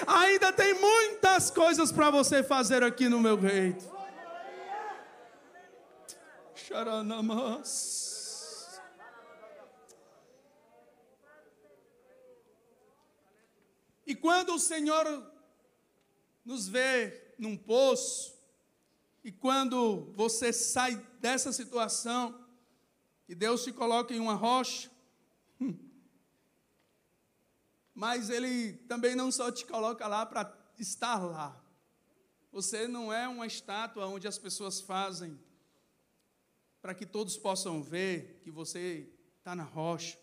Ainda 0.06 0.52
tem 0.52 0.74
muito 0.74 0.89
muitas 0.90 1.50
coisas 1.50 1.92
para 1.92 2.10
você 2.10 2.42
fazer 2.42 2.82
aqui 2.82 3.08
no 3.08 3.20
meu 3.20 3.36
reino. 3.36 3.78
Charanamas. 6.54 8.10
E 14.06 14.14
quando 14.14 14.54
o 14.54 14.58
Senhor 14.58 15.06
nos 16.44 16.66
vê 16.66 17.34
num 17.38 17.56
poço, 17.56 18.34
e 19.22 19.30
quando 19.30 20.12
você 20.16 20.52
sai 20.52 20.96
dessa 21.20 21.52
situação, 21.52 22.44
e 23.28 23.34
Deus 23.34 23.62
te 23.62 23.72
coloca 23.72 24.12
em 24.12 24.18
uma 24.18 24.34
rocha, 24.34 24.90
mas 27.94 28.30
Ele 28.30 28.72
também 28.88 29.14
não 29.14 29.30
só 29.30 29.52
te 29.52 29.64
coloca 29.64 30.08
lá 30.08 30.26
para 30.26 30.59
estar 30.80 31.18
lá. 31.18 31.60
Você 32.52 32.88
não 32.88 33.12
é 33.12 33.28
uma 33.28 33.46
estátua 33.46 34.06
onde 34.06 34.26
as 34.26 34.38
pessoas 34.38 34.80
fazem 34.80 35.38
para 36.80 36.94
que 36.94 37.06
todos 37.06 37.36
possam 37.36 37.82
ver 37.82 38.40
que 38.42 38.50
você 38.50 39.08
está 39.38 39.54
na 39.54 39.62
rocha. 39.62 40.18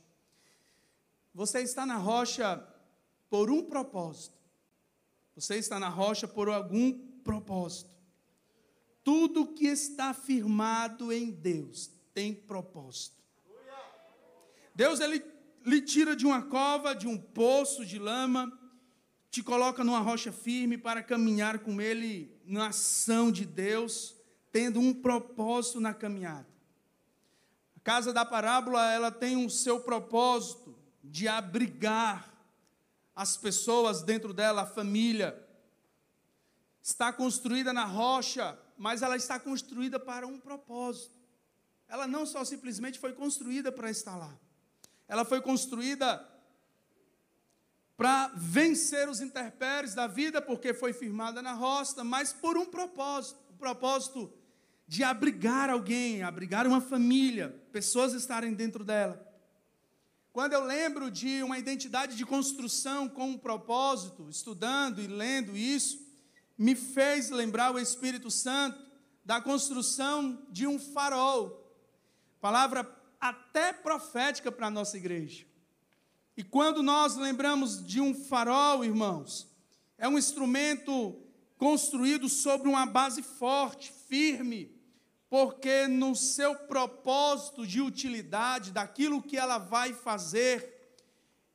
Você 1.33 1.61
está 1.61 1.85
na 1.85 1.97
rocha 1.97 2.57
por 3.29 3.49
um 3.51 3.63
propósito. 3.63 4.35
Você 5.35 5.55
está 5.57 5.79
na 5.79 5.89
rocha 5.89 6.27
por 6.27 6.49
algum 6.49 6.97
propósito. 7.23 7.91
Tudo 9.03 9.53
que 9.53 9.67
está 9.67 10.13
firmado 10.13 11.13
em 11.13 11.31
Deus 11.31 11.91
tem 12.13 12.33
propósito. 12.33 13.15
Deus 14.73 14.99
ele 14.99 15.23
lhe 15.65 15.81
tira 15.81 16.15
de 16.15 16.25
uma 16.25 16.41
cova, 16.41 16.93
de 16.93 17.07
um 17.07 17.17
poço 17.17 17.85
de 17.85 17.99
lama, 17.99 18.56
te 19.29 19.43
coloca 19.43 19.83
numa 19.83 19.99
rocha 19.99 20.31
firme 20.31 20.77
para 20.77 21.03
caminhar 21.03 21.59
com 21.59 21.81
Ele 21.81 22.35
na 22.45 22.67
ação 22.67 23.31
de 23.31 23.45
Deus, 23.45 24.15
tendo 24.51 24.79
um 24.79 24.93
propósito 24.93 25.79
na 25.79 25.93
caminhada. 25.93 26.47
A 27.75 27.79
casa 27.81 28.13
da 28.13 28.25
parábola, 28.25 28.91
ela 28.91 29.11
tem 29.11 29.45
o 29.45 29.49
seu 29.49 29.79
propósito 29.79 30.77
de 31.03 31.27
abrigar 31.27 32.33
as 33.15 33.35
pessoas 33.35 34.01
dentro 34.01 34.33
dela, 34.33 34.61
a 34.61 34.65
família. 34.65 35.43
Está 36.81 37.11
construída 37.11 37.73
na 37.73 37.83
rocha, 37.83 38.57
mas 38.77 39.01
ela 39.01 39.15
está 39.15 39.39
construída 39.39 39.99
para 39.99 40.27
um 40.27 40.39
propósito. 40.39 41.17
Ela 41.87 42.07
não 42.07 42.25
só 42.25 42.43
simplesmente 42.43 42.99
foi 42.99 43.13
construída 43.13 43.71
para 43.71 43.89
estar 43.89 44.15
lá. 44.15 44.37
Ela 45.07 45.23
foi 45.23 45.41
construída 45.41 46.17
para 47.97 48.31
vencer 48.35 49.09
os 49.09 49.19
interpéries 49.19 49.95
da 49.95 50.05
vida, 50.05 50.39
porque 50.39 50.71
foi 50.71 50.93
firmada 50.93 51.41
na 51.41 51.53
roça, 51.53 52.03
mas 52.03 52.31
por 52.31 52.55
um 52.55 52.65
propósito, 52.65 53.39
o 53.49 53.53
propósito 53.57 54.31
de 54.87 55.03
abrigar 55.03 55.69
alguém, 55.69 56.21
abrigar 56.21 56.67
uma 56.67 56.79
família, 56.79 57.49
pessoas 57.71 58.13
estarem 58.13 58.53
dentro 58.53 58.85
dela. 58.85 59.25
Quando 60.31 60.53
eu 60.53 60.63
lembro 60.63 61.09
de 61.09 61.41
uma 61.41 61.57
identidade 61.57 62.15
de 62.15 62.23
construção 62.23 63.09
com 63.09 63.29
um 63.29 63.37
propósito, 63.37 64.29
estudando 64.29 65.01
e 65.01 65.07
lendo 65.07 65.57
isso, 65.57 65.99
me 66.55 66.75
fez 66.75 67.31
lembrar 67.31 67.73
o 67.73 67.79
Espírito 67.79 68.29
Santo 68.29 68.79
da 69.25 69.41
construção 69.41 70.45
de 70.51 70.67
um 70.67 70.77
farol. 70.77 71.75
Palavra 72.39 72.87
até 73.19 73.73
profética 73.73 74.51
para 74.51 74.67
a 74.67 74.71
nossa 74.71 74.95
igreja. 74.95 75.47
E 76.37 76.43
quando 76.43 76.83
nós 76.83 77.15
lembramos 77.15 77.83
de 77.83 77.99
um 77.99 78.13
farol, 78.13 78.85
irmãos, 78.85 79.47
é 79.97 80.07
um 80.07 80.19
instrumento 80.19 81.19
construído 81.57 82.29
sobre 82.29 82.69
uma 82.69 82.85
base 82.85 83.23
forte, 83.23 83.91
firme, 84.07 84.71
porque 85.27 85.87
no 85.87 86.15
seu 86.15 86.53
propósito 86.53 87.65
de 87.65 87.81
utilidade, 87.81 88.71
daquilo 88.71 89.23
que 89.23 89.35
ela 89.35 89.57
vai 89.57 89.93
fazer, 89.93 90.95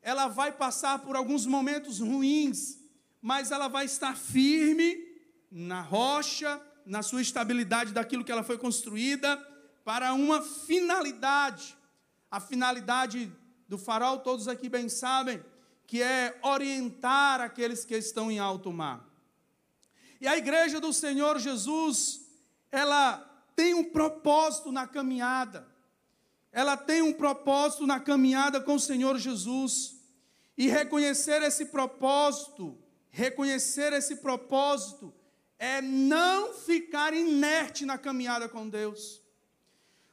ela 0.03 0.27
vai 0.27 0.51
passar 0.51 0.99
por 0.99 1.15
alguns 1.15 1.47
momentos 1.47 2.01
ruins, 2.01 2.77
mas 3.21 3.53
ela 3.53 3.69
vai 3.69 3.85
estar 3.85 4.17
firme 4.17 4.97
na 5.49 5.81
rocha, 5.81 6.61
na 6.85 7.05
sua 7.05 7.23
estabilidade 7.23 7.93
daquilo 7.93 8.25
que 8.25 8.33
ela 8.33 8.43
foi 8.43 8.59
construída, 8.59 9.37
para 9.85 10.13
uma 10.13 10.43
finalidade. 10.43 11.77
A 12.29 12.41
finalidade 12.41 13.31
do 13.73 13.79
farol, 13.79 14.19
todos 14.19 14.49
aqui 14.49 14.69
bem 14.69 14.87
sabem, 14.87 15.43
que 15.87 16.03
é 16.03 16.39
orientar 16.43 17.41
aqueles 17.41 17.87
que 17.87 17.97
estão 17.97 18.31
em 18.31 18.39
alto 18.39 18.71
mar. 18.71 19.03
E 20.21 20.29
a 20.29 20.37
igreja 20.37 20.79
do 20.79 20.93
Senhor 20.93 21.39
Jesus, 21.39 22.21
ela 22.71 23.17
tem 23.57 23.73
um 23.73 23.83
propósito 23.83 24.71
na 24.71 24.87
caminhada. 24.87 25.67
Ela 26.53 26.77
tem 26.77 27.01
um 27.01 27.15
propósito 27.15 27.87
na 27.87 27.99
caminhada 27.99 28.61
com 28.61 28.75
o 28.75 28.81
Senhor 28.81 29.19
Jesus. 29.19 29.97
E 30.55 30.69
reconhecer 30.69 31.43
esse 31.43 31.65
propósito, 31.65 32.79
reconhecer 33.09 33.95
esse 33.95 34.17
propósito, 34.17 35.15
é 35.59 35.81
não 35.81 36.53
ficar 36.53 37.15
inerte 37.15 37.87
na 37.87 37.97
caminhada 37.97 38.51
com 38.51 38.69
Deus. 38.69 39.23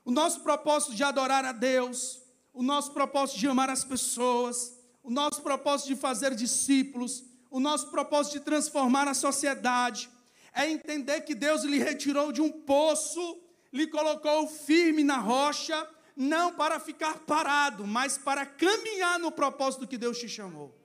O 0.05 0.11
nosso 0.11 0.39
propósito 0.43 0.95
de 0.95 1.03
adorar 1.03 1.43
a 1.43 1.51
Deus, 1.51 2.21
o 2.59 2.61
nosso 2.61 2.91
propósito 2.91 3.39
de 3.39 3.47
amar 3.47 3.69
as 3.69 3.85
pessoas, 3.85 4.77
o 5.01 5.09
nosso 5.09 5.41
propósito 5.41 5.87
de 5.87 5.95
fazer 5.95 6.35
discípulos, 6.35 7.23
o 7.49 7.57
nosso 7.57 7.89
propósito 7.89 8.33
de 8.33 8.41
transformar 8.41 9.07
a 9.07 9.13
sociedade, 9.13 10.09
é 10.53 10.69
entender 10.69 11.21
que 11.21 11.33
Deus 11.33 11.63
lhe 11.63 11.77
retirou 11.79 12.33
de 12.33 12.41
um 12.41 12.51
poço, 12.51 13.39
lhe 13.71 13.87
colocou 13.87 14.45
firme 14.45 15.05
na 15.05 15.19
rocha, 15.19 15.87
não 16.17 16.51
para 16.51 16.81
ficar 16.81 17.19
parado, 17.19 17.87
mas 17.87 18.17
para 18.17 18.45
caminhar 18.45 19.17
no 19.19 19.31
propósito 19.31 19.87
que 19.87 19.97
Deus 19.97 20.19
te 20.19 20.27
chamou. 20.27 20.77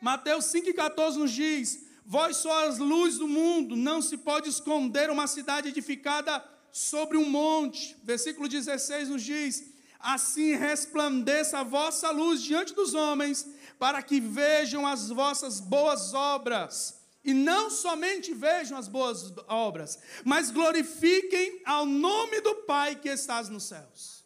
Mateus 0.00 0.46
5,14 0.46 1.14
nos 1.18 1.30
diz: 1.30 1.86
Vós 2.04 2.38
sois 2.38 2.78
luz 2.78 3.16
do 3.16 3.28
mundo, 3.28 3.76
não 3.76 4.02
se 4.02 4.16
pode 4.16 4.48
esconder 4.48 5.08
uma 5.08 5.28
cidade 5.28 5.68
edificada 5.68 6.44
sobre 6.72 7.16
um 7.16 7.30
monte. 7.30 7.96
Versículo 8.02 8.48
16 8.48 9.10
nos 9.10 9.22
diz: 9.22 9.75
assim 9.98 10.54
resplandeça 10.54 11.58
a 11.58 11.64
vossa 11.64 12.10
luz 12.10 12.42
diante 12.42 12.74
dos 12.74 12.94
homens, 12.94 13.46
para 13.78 14.02
que 14.02 14.20
vejam 14.20 14.86
as 14.86 15.08
vossas 15.08 15.60
boas 15.60 16.14
obras. 16.14 17.00
E 17.24 17.34
não 17.34 17.68
somente 17.70 18.32
vejam 18.32 18.78
as 18.78 18.86
boas 18.86 19.32
obras, 19.48 19.98
mas 20.24 20.50
glorifiquem 20.50 21.60
ao 21.64 21.84
nome 21.84 22.40
do 22.40 22.54
Pai 22.66 22.94
que 22.94 23.08
estás 23.08 23.48
nos 23.48 23.64
céus. 23.64 24.24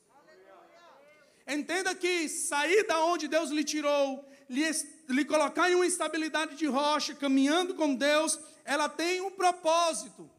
Entenda 1.48 1.94
que 1.94 2.28
sair 2.28 2.87
da 2.87 3.02
onde 3.04 3.26
Deus 3.26 3.50
lhe 3.50 3.64
tirou, 3.64 4.24
lhe, 4.48 4.70
lhe 5.09 5.24
colocar 5.24 5.70
em 5.70 5.74
uma 5.74 5.87
estabilidade 5.87 6.56
de 6.56 6.66
rocha, 6.66 7.14
caminhando 7.14 7.74
com 7.74 7.94
Deus, 7.94 8.38
ela 8.64 8.88
tem 8.88 9.20
um 9.20 9.30
propósito 9.30 10.30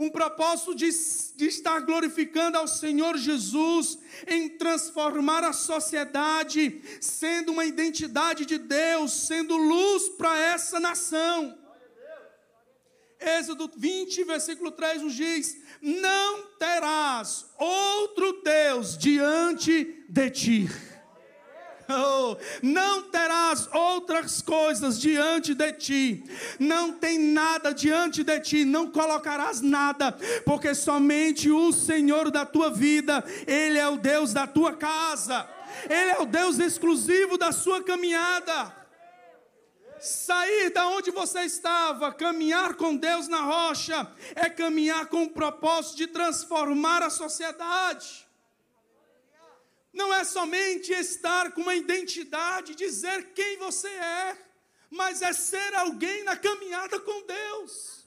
um 0.00 0.08
propósito 0.08 0.74
de, 0.74 0.88
de, 1.36 1.46
estar 1.46 1.80
glorificando 1.80 2.56
ao 2.56 2.66
Senhor 2.66 3.18
Jesus, 3.18 3.98
em 4.26 4.48
transformar 4.48 5.44
a 5.44 5.52
sociedade, 5.52 6.82
sendo 7.02 7.52
uma 7.52 7.66
identidade 7.66 8.46
de 8.46 8.56
Deus, 8.56 9.12
sendo 9.12 9.54
luz 9.58 10.08
para 10.08 10.38
essa 10.38 10.80
nação. 10.80 11.54
Êxodo 13.20 13.70
20, 13.76 14.24
versículo 14.24 14.70
3 14.70 15.02
nos 15.02 15.12
diz: 15.12 15.58
Não 15.82 16.46
terás 16.58 17.44
outro 17.58 18.40
Deus 18.42 18.96
diante 18.96 20.02
de 20.08 20.30
ti. 20.30 20.89
Oh, 21.90 22.36
não 22.62 23.02
terás 23.02 23.68
outras 23.72 24.40
coisas 24.40 25.00
diante 25.00 25.54
de 25.54 25.72
ti, 25.72 26.24
não 26.58 26.92
tem 26.92 27.18
nada 27.18 27.72
diante 27.72 28.22
de 28.22 28.40
ti, 28.40 28.64
não 28.64 28.90
colocarás 28.90 29.60
nada, 29.60 30.12
porque 30.44 30.74
somente 30.74 31.50
o 31.50 31.72
Senhor 31.72 32.30
da 32.30 32.46
tua 32.46 32.70
vida, 32.70 33.24
Ele 33.46 33.78
é 33.78 33.88
o 33.88 33.96
Deus 33.96 34.32
da 34.32 34.46
tua 34.46 34.74
casa, 34.74 35.48
Ele 35.88 36.10
é 36.10 36.20
o 36.20 36.26
Deus 36.26 36.58
exclusivo 36.58 37.36
da 37.36 37.52
sua 37.52 37.82
caminhada. 37.82 38.80
Sair 40.00 40.70
da 40.70 40.88
onde 40.88 41.10
você 41.10 41.40
estava, 41.40 42.10
caminhar 42.10 42.74
com 42.74 42.96
Deus 42.96 43.28
na 43.28 43.42
rocha, 43.42 44.10
é 44.34 44.48
caminhar 44.48 45.06
com 45.06 45.24
o 45.24 45.30
propósito 45.30 45.98
de 45.98 46.06
transformar 46.06 47.02
a 47.02 47.10
sociedade. 47.10 48.29
Não 49.92 50.12
é 50.14 50.24
somente 50.24 50.92
estar 50.92 51.52
com 51.52 51.62
uma 51.62 51.74
identidade, 51.74 52.74
dizer 52.74 53.32
quem 53.32 53.58
você 53.58 53.88
é, 53.88 54.38
mas 54.88 55.22
é 55.22 55.32
ser 55.32 55.74
alguém 55.74 56.22
na 56.24 56.36
caminhada 56.36 57.00
com 57.00 57.22
Deus. 57.22 58.00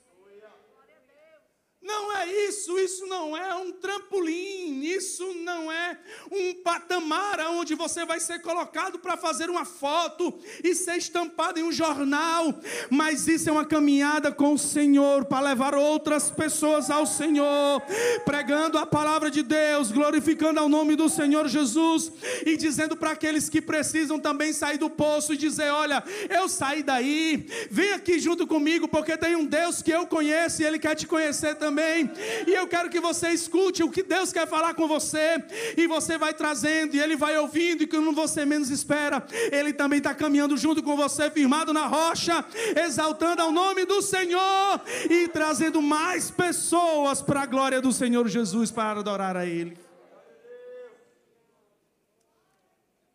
Não 1.81 2.15
é 2.15 2.25
isso, 2.47 2.79
isso 2.83 3.05
não 3.07 3.35
é 3.35 3.55
um 3.55 3.71
trampolim, 3.71 4.83
isso 4.83 5.33
não 5.35 5.71
é 5.71 5.97
um 6.31 6.53
patamar 6.55 7.39
onde 7.51 7.75
você 7.75 8.05
vai 8.05 8.19
ser 8.19 8.41
colocado 8.41 8.99
para 8.99 9.17
fazer 9.17 9.49
uma 9.49 9.65
foto 9.65 10.33
e 10.63 10.75
ser 10.75 10.97
estampado 10.97 11.59
em 11.59 11.63
um 11.63 11.71
jornal, 11.71 12.53
mas 12.89 13.27
isso 13.27 13.49
é 13.49 13.51
uma 13.51 13.65
caminhada 13.65 14.31
com 14.31 14.53
o 14.53 14.59
Senhor 14.59 15.25
para 15.25 15.39
levar 15.39 15.75
outras 15.75 16.29
pessoas 16.29 16.89
ao 16.89 17.05
Senhor, 17.05 17.81
pregando 18.25 18.77
a 18.77 18.85
palavra 18.85 19.31
de 19.31 19.43
Deus, 19.43 19.91
glorificando 19.91 20.59
ao 20.59 20.69
nome 20.69 20.95
do 20.95 21.09
Senhor 21.09 21.47
Jesus 21.47 22.11
e 22.45 22.57
dizendo 22.57 22.95
para 22.95 23.11
aqueles 23.11 23.49
que 23.49 23.61
precisam 23.61 24.19
também 24.19 24.53
sair 24.53 24.77
do 24.77 24.89
poço 24.89 25.33
e 25.33 25.37
dizer: 25.37 25.71
Olha, 25.71 26.03
eu 26.29 26.49
saí 26.49 26.83
daí, 26.83 27.47
vem 27.69 27.93
aqui 27.93 28.19
junto 28.19 28.45
comigo, 28.45 28.87
porque 28.87 29.17
tem 29.17 29.35
um 29.35 29.45
Deus 29.45 29.81
que 29.81 29.91
eu 29.91 30.05
conheço 30.07 30.61
e 30.61 30.65
Ele 30.65 30.79
quer 30.79 30.95
te 30.95 31.07
conhecer 31.07 31.55
também. 31.55 32.11
E 32.47 32.53
eu 32.53 32.67
quero 32.73 32.89
que 32.89 32.99
você 32.99 33.29
escute 33.29 33.83
o 33.83 33.91
que 33.91 34.01
Deus 34.01 34.33
quer 34.33 34.47
falar 34.47 34.73
com 34.73 34.87
você. 34.87 35.37
E 35.77 35.85
você 35.85 36.17
vai 36.17 36.33
trazendo, 36.33 36.95
e 36.95 36.99
Ele 36.99 37.15
vai 37.15 37.37
ouvindo, 37.37 37.83
e 37.83 37.87
quando 37.87 38.11
você 38.13 38.45
menos 38.45 38.71
espera, 38.71 39.23
Ele 39.51 39.71
também 39.71 39.99
está 39.99 40.15
caminhando 40.15 40.57
junto 40.57 40.81
com 40.81 40.95
você, 40.95 41.29
firmado 41.29 41.71
na 41.71 41.85
rocha, 41.85 42.43
exaltando 42.83 43.43
ao 43.43 43.51
nome 43.51 43.85
do 43.85 44.01
Senhor 44.01 44.81
e 45.07 45.27
trazendo 45.27 45.83
mais 45.83 46.31
pessoas 46.31 47.21
para 47.21 47.43
a 47.43 47.45
glória 47.45 47.79
do 47.79 47.93
Senhor 47.93 48.27
Jesus 48.27 48.71
para 48.71 49.01
adorar 49.01 49.37
a 49.37 49.45
Ele. 49.45 49.77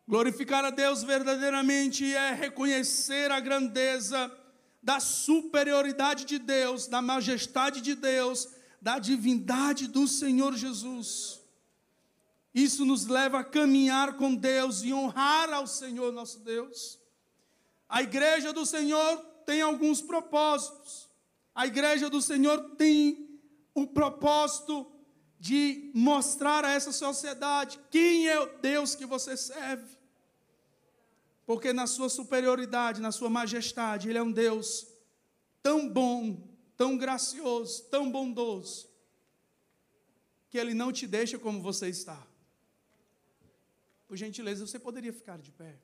Glorificar 0.07 0.63
a 0.63 0.69
Deus 0.69 1.03
verdadeiramente 1.03 2.15
é 2.15 2.33
reconhecer 2.33 3.29
a 3.29 3.41
grandeza 3.41 4.31
da 4.81 5.01
superioridade 5.01 6.23
de 6.23 6.39
Deus, 6.39 6.87
da 6.87 7.01
majestade 7.01 7.81
de 7.81 7.93
Deus, 7.93 8.47
da 8.81 8.99
divindade 8.99 9.87
do 9.87 10.07
Senhor 10.07 10.55
Jesus. 10.55 11.39
Isso 12.53 12.85
nos 12.85 13.05
leva 13.05 13.39
a 13.39 13.43
caminhar 13.43 14.17
com 14.17 14.35
Deus 14.35 14.81
e 14.83 14.93
honrar 14.93 15.51
ao 15.53 15.67
Senhor 15.67 16.11
nosso 16.11 16.39
Deus. 16.39 16.99
A 17.87 18.01
igreja 18.01 18.51
do 18.51 18.65
Senhor 18.65 19.17
tem 19.45 19.61
alguns 19.61 20.01
propósitos. 20.01 21.09
A 21.53 21.67
igreja 21.67 22.09
do 22.09 22.21
Senhor 22.21 22.75
tem 22.75 23.39
o 23.73 23.87
propósito 23.87 24.89
de 25.39 25.91
mostrar 25.93 26.65
a 26.65 26.71
essa 26.71 26.91
sociedade 26.91 27.79
quem 27.89 28.27
é 28.27 28.39
o 28.39 28.57
Deus 28.59 28.95
que 28.95 29.05
você 29.05 29.37
serve. 29.37 29.97
Porque 31.45 31.73
na 31.73 31.87
sua 31.87 32.09
superioridade, 32.09 33.01
na 33.01 33.11
sua 33.11 33.29
majestade, 33.29 34.09
Ele 34.09 34.17
é 34.17 34.23
um 34.23 34.31
Deus 34.31 34.85
tão 35.63 35.89
bom, 35.89 36.48
tão 36.79 36.97
gracioso, 36.97 37.83
tão 37.91 38.09
bondoso, 38.09 38.89
que 40.49 40.57
Ele 40.57 40.73
não 40.73 40.93
te 40.93 41.05
deixa 41.05 41.37
como 41.37 41.61
você 41.61 41.89
está. 41.89 42.25
Por 44.07 44.15
gentileza, 44.15 44.65
você 44.65 44.79
poderia 44.79 45.11
ficar 45.11 45.37
de 45.39 45.51
pé. 45.51 45.77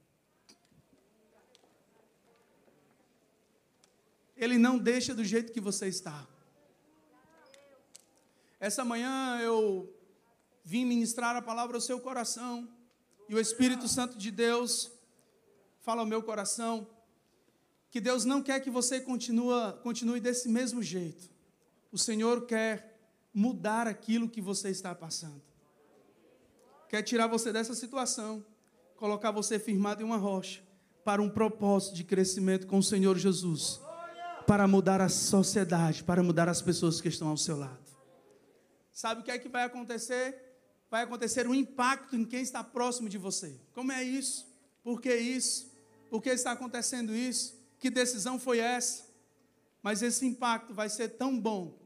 Ele 4.38 4.58
não 4.58 4.78
deixa 4.78 5.14
do 5.14 5.26
jeito 5.26 5.52
que 5.52 5.60
você 5.60 5.90
está. 5.90 6.26
Essa 8.58 8.86
manhã 8.86 9.42
eu 9.42 9.94
vim 10.64 10.86
ministrar 10.86 11.36
a 11.36 11.42
palavra 11.42 11.76
ao 11.76 11.82
seu 11.82 12.00
coração, 12.00 12.74
e 13.28 13.36
o 13.36 13.40
Espírito 13.40 13.90
Santo 13.90 14.18
de 14.18 14.32
Deus 14.32 14.90
fala 15.82 16.04
ao 16.04 16.08
meu 16.08 16.24
coração 16.24 16.88
que 17.90 18.02
Deus 18.02 18.26
não 18.26 18.42
quer 18.42 18.60
que 18.60 18.70
você 18.70 19.00
continue, 19.00 20.20
desse 20.20 20.50
mesmo 20.50 20.84
jeito. 20.84 21.30
O 21.92 21.98
Senhor 21.98 22.46
quer 22.46 23.00
mudar 23.34 23.88
aquilo 23.88 24.30
que 24.30 24.42
você 24.42 24.70
está 24.70 24.94
passando. 24.94 25.42
Quer 26.90 27.04
tirar 27.04 27.28
você 27.28 27.52
dessa 27.52 27.74
situação, 27.74 28.46
colocar 28.98 29.32
você 29.32 29.58
firmado 29.58 30.02
em 30.02 30.06
uma 30.06 30.18
rocha 30.18 30.62
para 31.04 31.22
um 31.22 31.30
propósito 31.30 31.96
de 31.96 32.04
crescimento 32.04 32.68
com 32.68 32.80
o 32.80 32.84
Senhor 32.84 33.18
Jesus, 33.18 33.80
para 34.48 34.68
mudar 34.68 35.02
a 35.02 35.10
sociedade, 35.10 36.04
para 36.04 36.22
mudar 36.22 36.50
as 36.50 36.62
pessoas 36.62 37.00
que 37.00 37.08
estão 37.08 37.28
ao 37.30 37.38
seu 37.38 37.58
lado. 37.58 37.86
Sabe 38.92 39.22
o 39.22 39.24
que 39.24 39.32
é 39.32 39.38
que 39.38 39.50
vai 39.50 39.64
acontecer? 39.64 40.42
Vai 40.90 41.04
acontecer 41.04 41.48
um 41.48 41.54
impacto 41.54 42.16
em 42.16 42.24
quem 42.24 42.42
está 42.42 42.64
próximo 42.64 43.10
de 43.10 43.18
você. 43.18 43.60
Como 43.74 43.92
é 43.92 44.04
isso? 44.04 44.48
Por 44.84 45.02
que 45.02 45.14
isso? 45.14 45.72
Por 46.10 46.22
que 46.22 46.30
está 46.30 46.52
acontecendo 46.52 47.14
isso? 47.14 47.55
Que 47.86 47.90
decisão 47.92 48.40
foi 48.40 48.58
essa, 48.58 49.06
mas 49.84 50.02
esse 50.02 50.26
impacto 50.26 50.74
vai 50.74 50.90
ser 50.90 51.10
tão 51.10 51.40
bom 51.40 51.78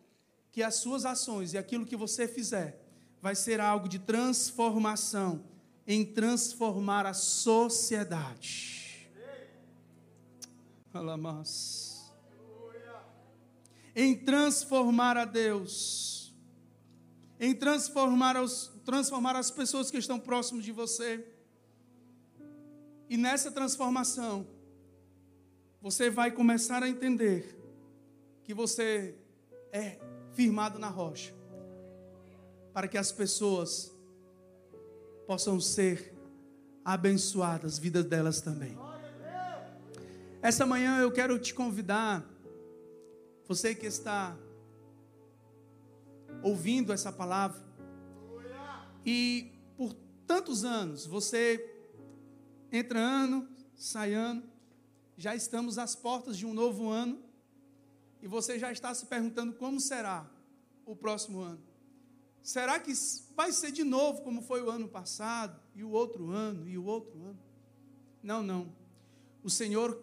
que 0.50 0.64
as 0.64 0.76
suas 0.76 1.04
ações 1.04 1.52
e 1.52 1.58
aquilo 1.58 1.86
que 1.86 1.98
você 1.98 2.26
fizer 2.26 2.82
vai 3.22 3.36
ser 3.36 3.60
algo 3.60 3.90
de 3.90 4.00
transformação 4.00 5.44
em 5.86 6.06
transformar 6.06 7.06
a 7.06 7.14
sociedade. 7.14 9.12
Alamas. 10.94 12.10
Em 13.94 14.16
transformar 14.16 15.18
a 15.18 15.26
Deus. 15.26 16.34
Em 17.38 17.54
transformar, 17.54 18.42
os, 18.42 18.72
transformar 18.86 19.36
as 19.36 19.52
pessoas 19.52 19.92
que 19.92 19.98
estão 19.98 20.18
próximas 20.18 20.64
de 20.64 20.72
você. 20.72 21.28
E 23.10 23.18
nessa 23.18 23.52
transformação, 23.52 24.48
você 25.82 26.10
vai 26.10 26.32
começar 26.32 26.84
a 26.84 26.90
entender 26.90 27.58
que 28.44 28.54
você 28.54 29.16
é 29.72 30.00
firmado 30.34 30.78
na 30.78 30.90
rocha, 30.90 31.34
para 32.74 32.88
que 32.88 32.98
as 32.98 33.12
pessoas 33.12 33.94
possam 35.26 35.60
ser 35.60 36.14
abençoadas, 36.84 37.78
vidas 37.78 38.06
delas 38.06 38.42
também. 38.42 38.78
Essa 40.42 40.66
manhã 40.66 41.00
eu 41.00 41.12
quero 41.12 41.38
te 41.38 41.54
convidar, 41.54 42.26
você 43.48 43.76
que 43.76 43.86
está 43.86 44.38
ouvindo 46.42 46.92
essa 46.94 47.12
palavra, 47.12 47.62
e 49.06 49.52
por 49.78 49.94
tantos 50.28 50.64
anos, 50.64 51.06
você 51.06 51.74
entra 52.72 53.00
ano, 53.00 53.48
sai 53.76 54.14
ano, 54.14 54.44
já 55.20 55.36
estamos 55.36 55.78
às 55.78 55.98
portas 55.98 56.38
de 56.38 56.46
um 56.46 56.54
novo 56.54 56.88
ano 56.90 57.22
e 58.22 58.28
você 58.28 58.58
já 58.58 58.72
está 58.72 58.94
se 58.94 59.06
perguntando 59.06 59.54
como 59.54 59.78
será 59.82 60.26
o 60.86 60.96
próximo 60.96 61.42
ano. 61.42 61.62
Será 62.42 62.80
que 62.80 62.94
vai 63.36 63.52
ser 63.52 63.74
de 63.74 63.84
novo 63.84 64.22
como 64.22 64.42
foi 64.42 64.64
o 64.64 64.70
ano 64.70 64.88
passado, 64.88 65.60
e 65.76 65.84
o 65.84 65.92
outro 65.92 66.32
ano, 66.32 66.70
e 66.70 66.78
o 66.78 66.86
outro 66.86 67.22
ano? 67.22 67.40
Não, 68.24 68.42
não. 68.42 68.74
O 69.44 69.50
Senhor 69.50 70.02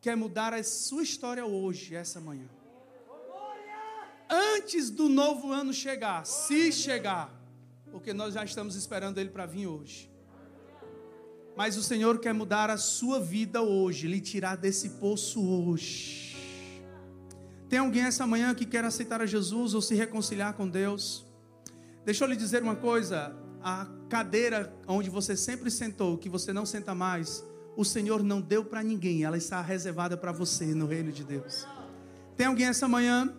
quer 0.00 0.16
mudar 0.16 0.54
a 0.54 0.62
sua 0.62 1.02
história 1.02 1.44
hoje, 1.44 1.96
essa 1.96 2.20
manhã. 2.20 2.48
Antes 4.30 4.90
do 4.90 5.08
novo 5.08 5.50
ano 5.50 5.74
chegar, 5.74 6.24
se 6.24 6.70
chegar, 6.70 7.34
porque 7.90 8.12
nós 8.12 8.34
já 8.34 8.44
estamos 8.44 8.76
esperando 8.76 9.18
ele 9.18 9.30
para 9.30 9.44
vir 9.44 9.66
hoje. 9.66 10.08
Mas 11.60 11.76
o 11.76 11.82
Senhor 11.82 12.18
quer 12.18 12.32
mudar 12.32 12.70
a 12.70 12.78
sua 12.78 13.20
vida 13.20 13.60
hoje, 13.60 14.08
lhe 14.08 14.18
tirar 14.18 14.56
desse 14.56 14.88
poço 14.98 15.46
hoje. 15.46 16.34
Tem 17.68 17.80
alguém 17.80 18.04
essa 18.04 18.26
manhã 18.26 18.54
que 18.54 18.64
quer 18.64 18.82
aceitar 18.82 19.20
a 19.20 19.26
Jesus 19.26 19.74
ou 19.74 19.82
se 19.82 19.94
reconciliar 19.94 20.54
com 20.54 20.66
Deus? 20.66 21.22
Deixa 22.02 22.24
eu 22.24 22.28
lhe 22.30 22.34
dizer 22.34 22.62
uma 22.62 22.76
coisa: 22.76 23.36
a 23.62 23.86
cadeira 24.08 24.74
onde 24.88 25.10
você 25.10 25.36
sempre 25.36 25.70
sentou, 25.70 26.16
que 26.16 26.30
você 26.30 26.50
não 26.50 26.64
senta 26.64 26.94
mais, 26.94 27.44
o 27.76 27.84
Senhor 27.84 28.22
não 28.22 28.40
deu 28.40 28.64
para 28.64 28.82
ninguém, 28.82 29.24
ela 29.24 29.36
está 29.36 29.60
reservada 29.60 30.16
para 30.16 30.32
você 30.32 30.74
no 30.74 30.86
reino 30.86 31.12
de 31.12 31.24
Deus. 31.24 31.66
Tem 32.38 32.46
alguém 32.46 32.68
essa 32.68 32.88
manhã 32.88 33.34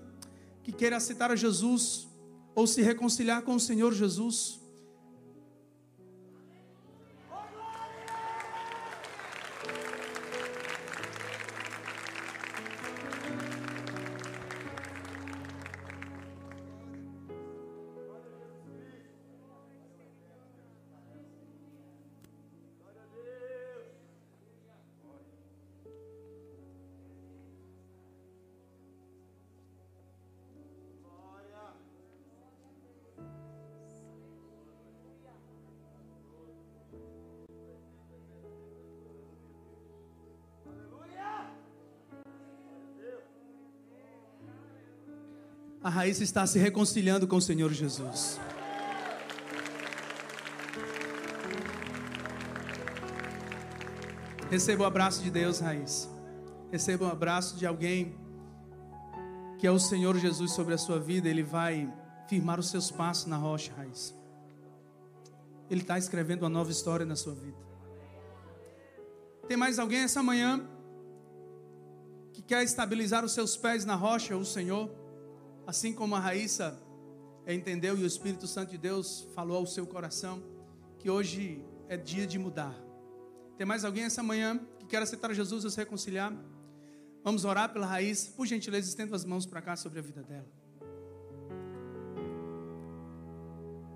que 0.62 0.72
queira 0.72 0.98
aceitar 0.98 1.32
a 1.32 1.36
Jesus 1.36 2.08
ou 2.54 2.68
se 2.68 2.84
reconciliar 2.84 3.42
com 3.42 3.56
o 3.56 3.60
Senhor 3.60 3.92
Jesus? 3.92 4.61
A 45.84 45.90
Raíssa 45.90 46.24
está 46.24 46.46
se 46.46 46.60
reconciliando 46.60 47.28
com 47.28 47.38
o 47.38 47.42
Senhor 47.42 47.72
Jesus. 47.74 48.40
Receba 54.50 54.84
o 54.84 54.86
abraço 54.86 55.24
de 55.24 55.32
Deus, 55.32 55.60
Raíssa. 55.60 56.08
Receba 56.72 57.06
o 57.06 57.12
abraço 57.12 57.58
de 57.58 57.66
alguém 57.66 58.16
que 59.58 59.66
é 59.66 59.72
o 59.72 59.80
Senhor 59.80 60.18
Jesus 60.18 60.52
sobre 60.52 60.74
a 60.74 60.78
sua 60.78 61.00
vida. 61.00 61.28
Ele 61.28 61.42
vai 61.42 61.92
firmar 62.28 62.60
os 62.60 62.70
seus 62.70 62.92
passos 62.92 63.26
na 63.26 63.38
rocha, 63.38 63.74
Raíssa. 63.76 64.14
Ele 65.70 65.82
está 65.82 65.98
escrevendo 65.98 66.44
uma 66.44 66.50
nova 66.50 66.70
história 66.70 67.06
na 67.06 67.16
sua 67.16 67.34
vida. 67.34 67.58
Tem 69.48 69.58
mais 69.58 69.80
alguém 69.80 70.02
essa 70.02 70.22
manhã 70.22 70.64
que 72.34 72.42
quer 72.42 72.64
estabilizar 72.64 73.26
os 73.26 73.32
seus 73.32 73.58
pés 73.58 73.84
na 73.84 73.96
rocha, 73.96 74.38
o 74.38 74.46
Senhor? 74.46 75.01
Assim 75.66 75.94
como 75.94 76.16
a 76.16 76.20
Raíssa 76.20 76.78
entendeu 77.48 77.98
e 77.98 78.04
o 78.04 78.08
Espírito 78.08 78.48
Santo 78.48 78.72
de 78.72 78.78
Deus 78.78 79.28
falou 79.34 79.58
ao 79.58 79.66
seu 79.66 79.86
coração 79.86 80.42
que 81.00 81.10
hoje 81.10 81.64
é 81.88 81.98
dia 81.98 82.28
de 82.28 82.38
mudar. 82.38 82.76
Tem 83.58 83.66
mais 83.66 83.84
alguém 83.84 84.04
essa 84.04 84.24
manhã 84.24 84.60
que 84.80 84.86
quer 84.86 85.02
aceitar 85.02 85.34
Jesus 85.34 85.64
e 85.64 85.72
se 85.72 85.78
reconciliar? 85.78 86.34
Vamos 87.24 87.46
orar 87.46 87.72
pela 87.72 87.86
Raíssa. 87.86 88.32
Por 88.32 88.48
gentileza, 88.48 88.90
estenda 88.90 89.16
as 89.16 89.26
mãos 89.26 89.46
para 89.46 89.62
cá 89.62 89.76
sobre 89.76 90.00
a 90.00 90.02
vida 90.02 90.24
dela. 90.24 90.48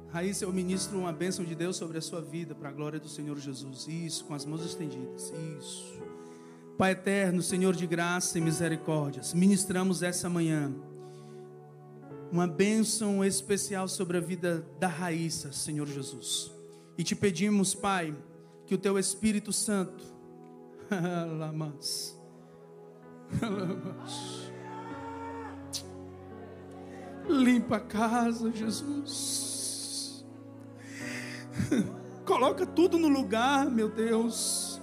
Raíssa, 0.09 0.45
eu 0.45 0.53
ministro 0.53 0.97
uma 0.97 1.11
bênção 1.11 1.43
de 1.43 1.55
Deus 1.55 1.75
sobre 1.75 1.97
a 1.97 2.01
sua 2.01 2.21
vida, 2.21 2.55
para 2.55 2.69
a 2.69 2.71
glória 2.71 2.99
do 2.99 3.09
Senhor 3.09 3.37
Jesus. 3.37 3.87
Isso, 3.87 4.23
com 4.25 4.33
as 4.33 4.45
mãos 4.45 4.63
estendidas. 4.65 5.33
Isso. 5.59 5.99
Pai 6.77 6.91
eterno, 6.91 7.41
Senhor 7.41 7.75
de 7.75 7.87
graça 7.87 8.37
e 8.37 8.41
misericórdias, 8.41 9.33
ministramos 9.33 10.03
essa 10.03 10.29
manhã 10.29 10.73
uma 12.35 12.45
bênção 12.45 13.23
especial 13.23 13.87
sobre 13.87 14.17
a 14.17 14.19
vida 14.19 14.67
da 14.77 14.89
Raíssa, 14.89 15.53
Senhor 15.53 15.87
Jesus. 15.87 16.51
E 16.97 17.03
te 17.03 17.15
pedimos, 17.15 17.73
Pai, 17.73 18.13
que 18.65 18.75
o 18.75 18.77
teu 18.77 18.99
Espírito 18.99 19.53
Santo, 19.53 20.03
Lamas, 21.39 22.19
limpa 27.29 27.77
a 27.77 27.79
casa, 27.79 28.51
Jesus. 28.51 30.25
Coloca 32.27 32.65
tudo 32.65 32.99
no 32.99 33.07
lugar, 33.07 33.71
meu 33.71 33.87
Deus. 33.87 34.81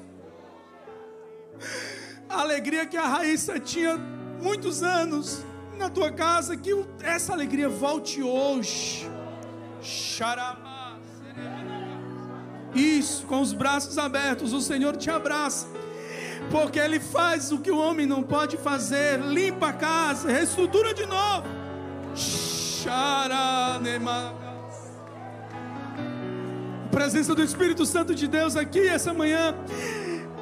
A 2.30 2.40
alegria 2.40 2.86
que 2.86 2.96
a 2.96 3.06
Raíssa 3.06 3.60
tinha 3.60 3.98
muitos 4.40 4.82
anos 4.82 5.44
na 5.82 5.90
tua 5.90 6.12
casa, 6.12 6.56
que 6.56 6.70
essa 7.02 7.32
alegria 7.32 7.68
volte 7.68 8.22
hoje. 8.22 9.10
Isso, 12.72 13.26
com 13.26 13.40
os 13.40 13.52
braços 13.52 13.98
abertos, 13.98 14.52
o 14.52 14.60
Senhor 14.60 14.96
te 14.96 15.10
abraça, 15.10 15.66
porque 16.50 16.78
Ele 16.78 17.00
faz 17.00 17.50
o 17.50 17.58
que 17.58 17.70
o 17.70 17.78
homem 17.78 18.06
não 18.06 18.22
pode 18.22 18.56
fazer: 18.56 19.20
limpa 19.20 19.68
a 19.68 19.72
casa, 19.72 20.30
reestrutura 20.30 20.94
de 20.94 21.04
novo. 21.04 21.48
A 26.86 26.88
presença 26.90 27.34
do 27.34 27.42
Espírito 27.42 27.84
Santo 27.84 28.14
de 28.14 28.28
Deus 28.28 28.54
aqui 28.54 28.86
essa 28.86 29.12
manhã. 29.12 29.54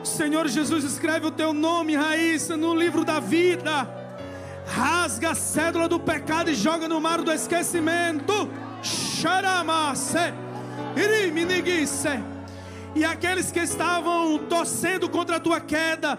Senhor 0.05 0.47
Jesus, 0.49 0.85
escreve 0.85 1.27
o 1.27 1.31
teu 1.31 1.53
nome, 1.53 1.97
Raíssa, 1.97 2.57
no 2.57 2.75
livro 2.75 3.05
da 3.05 3.21
vida 3.21 4.00
rasga 4.71 5.31
a 5.31 5.35
cédula 5.35 5.89
do 5.89 5.99
pecado 5.99 6.51
e 6.51 6.55
joga 6.55 6.87
no 6.87 7.01
mar 7.01 7.23
do 7.23 7.33
esquecimento. 7.33 8.49
Xaramase, 8.83 10.33
iriminiguisse. 10.97 12.23
E 12.95 13.05
aqueles 13.05 13.51
que 13.51 13.61
estavam 13.61 14.39
torcendo 14.39 15.09
contra 15.09 15.37
a 15.37 15.41
tua 15.41 15.61
queda, 15.61 16.19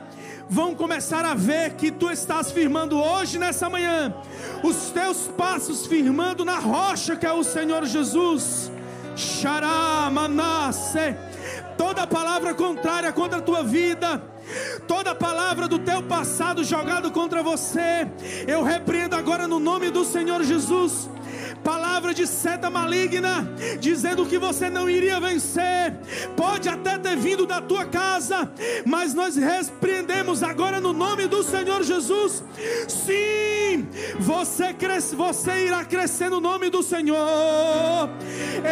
vão 0.49 0.76
começar 0.76 1.26
a 1.26 1.34
ver 1.34 1.74
que 1.74 1.91
tu 1.91 2.10
estás 2.10 2.52
firmando 2.52 2.97
hoje, 2.97 3.38
nessa 3.38 3.70
manhã, 3.70 4.14
os 4.64 4.89
teus 4.89 5.28
passos 5.28 5.86
firmando 5.86 6.45
na 6.45 6.60
rocha 6.60 7.16
que 7.16 7.26
é 7.26 7.32
o 7.32 7.43
Senhor 7.43 7.86
Jesus. 7.86 8.72
Xaramanasse. 9.16 11.16
Toda 11.78 12.08
palavra 12.08 12.54
contrária 12.54 13.12
contra 13.12 13.39
a 13.39 13.41
tua 13.41 13.64
vida, 13.64 14.24
toda 14.92 15.16
palavra 15.16 15.70
do 15.70 15.80
teu 15.80 16.04
passado 16.04 16.66
jogado 16.66 17.12
contra 17.12 17.42
você, 17.42 18.06
eu 18.46 18.62
repreendo 18.62 19.16
agora 19.16 19.48
no 19.48 19.58
nome 19.58 19.89
do 19.89 20.04
Senhor 20.04 20.44
Jesus 20.44 21.10
palavra 22.02 22.14
de 22.16 22.26
seta 22.26 22.68
maligna, 22.68 23.47
dizendo 23.80 24.26
que 24.26 24.39
você 24.39 24.72
não 24.72 24.89
iria 24.89 25.20
vencer, 25.20 25.95
pode 26.36 26.68
até 26.68 26.97
ter 26.97 27.16
vindo 27.16 27.45
da 27.45 27.62
tua 27.62 27.86
casa, 27.86 28.52
mas 28.84 29.14
nós 29.14 29.36
repreendemos 29.36 30.41
agora 30.41 30.82
no 30.82 30.93
nome 30.93 31.28
do 31.28 31.43
Senhor 31.43 31.84
Jesus. 31.84 32.43
Sim, 32.88 33.88
você 34.20 34.74
cresce, 34.74 35.16
você 35.16 35.68
irá 35.68 35.86
crescer 35.86 36.30
no 36.30 36.39
nome 36.39 36.72
do 36.72 36.82
Senhor. 36.82 38.10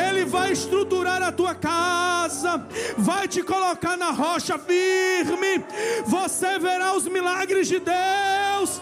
Ele 0.09 0.25
vai 0.25 0.51
estruturar 0.51 1.21
a 1.21 1.31
tua 1.31 1.53
casa, 1.53 2.65
vai 2.97 3.27
te 3.27 3.43
colocar 3.43 3.95
na 3.95 4.09
rocha 4.09 4.57
firme. 4.57 5.63
Você 6.07 6.57
verá 6.57 6.95
os 6.95 7.07
milagres 7.07 7.67
de 7.67 7.79
Deus. 7.79 8.81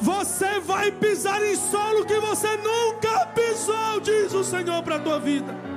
Você 0.00 0.60
vai 0.60 0.92
pisar 0.92 1.42
em 1.42 1.56
solo 1.56 2.04
que 2.04 2.18
você 2.20 2.56
nunca 2.56 3.26
pisou, 3.26 4.00
diz 4.00 4.32
o 4.32 4.44
Senhor 4.44 4.82
para 4.82 4.96
a 4.96 5.00
tua 5.00 5.18
vida. 5.18 5.75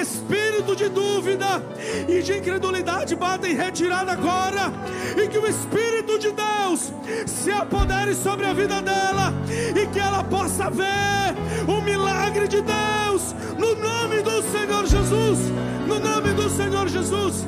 Espírito 0.00 0.74
de 0.76 0.88
dúvida 0.88 1.62
e 2.08 2.22
de 2.22 2.38
incredulidade 2.38 3.14
bata 3.14 3.48
em 3.48 3.54
retirada 3.54 4.12
agora, 4.12 4.72
e 5.16 5.28
que 5.28 5.38
o 5.38 5.46
Espírito 5.46 6.18
de 6.18 6.32
Deus 6.32 6.92
se 7.26 7.50
apodere 7.50 8.14
sobre 8.14 8.46
a 8.46 8.52
vida 8.52 8.80
dela 8.82 9.32
e 9.74 9.86
que 9.86 9.98
ela 9.98 10.22
possa 10.24 10.70
ver 10.70 11.34
o 11.66 11.80
milagre 11.80 12.48
de 12.48 12.62
Deus 12.62 13.34
no 13.58 13.74
nome 13.74 14.22
do 14.22 14.42
Senhor 14.42 14.86
Jesus. 14.86 15.38
No 15.86 16.00
nome 16.00 16.32
do 16.32 16.50
Senhor 16.50 16.88
Jesus. 16.88 17.46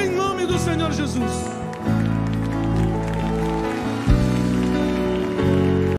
Em 0.00 0.08
nome 0.10 0.46
do 0.46 0.58
Senhor 0.58 0.92
Jesus. 0.92 1.69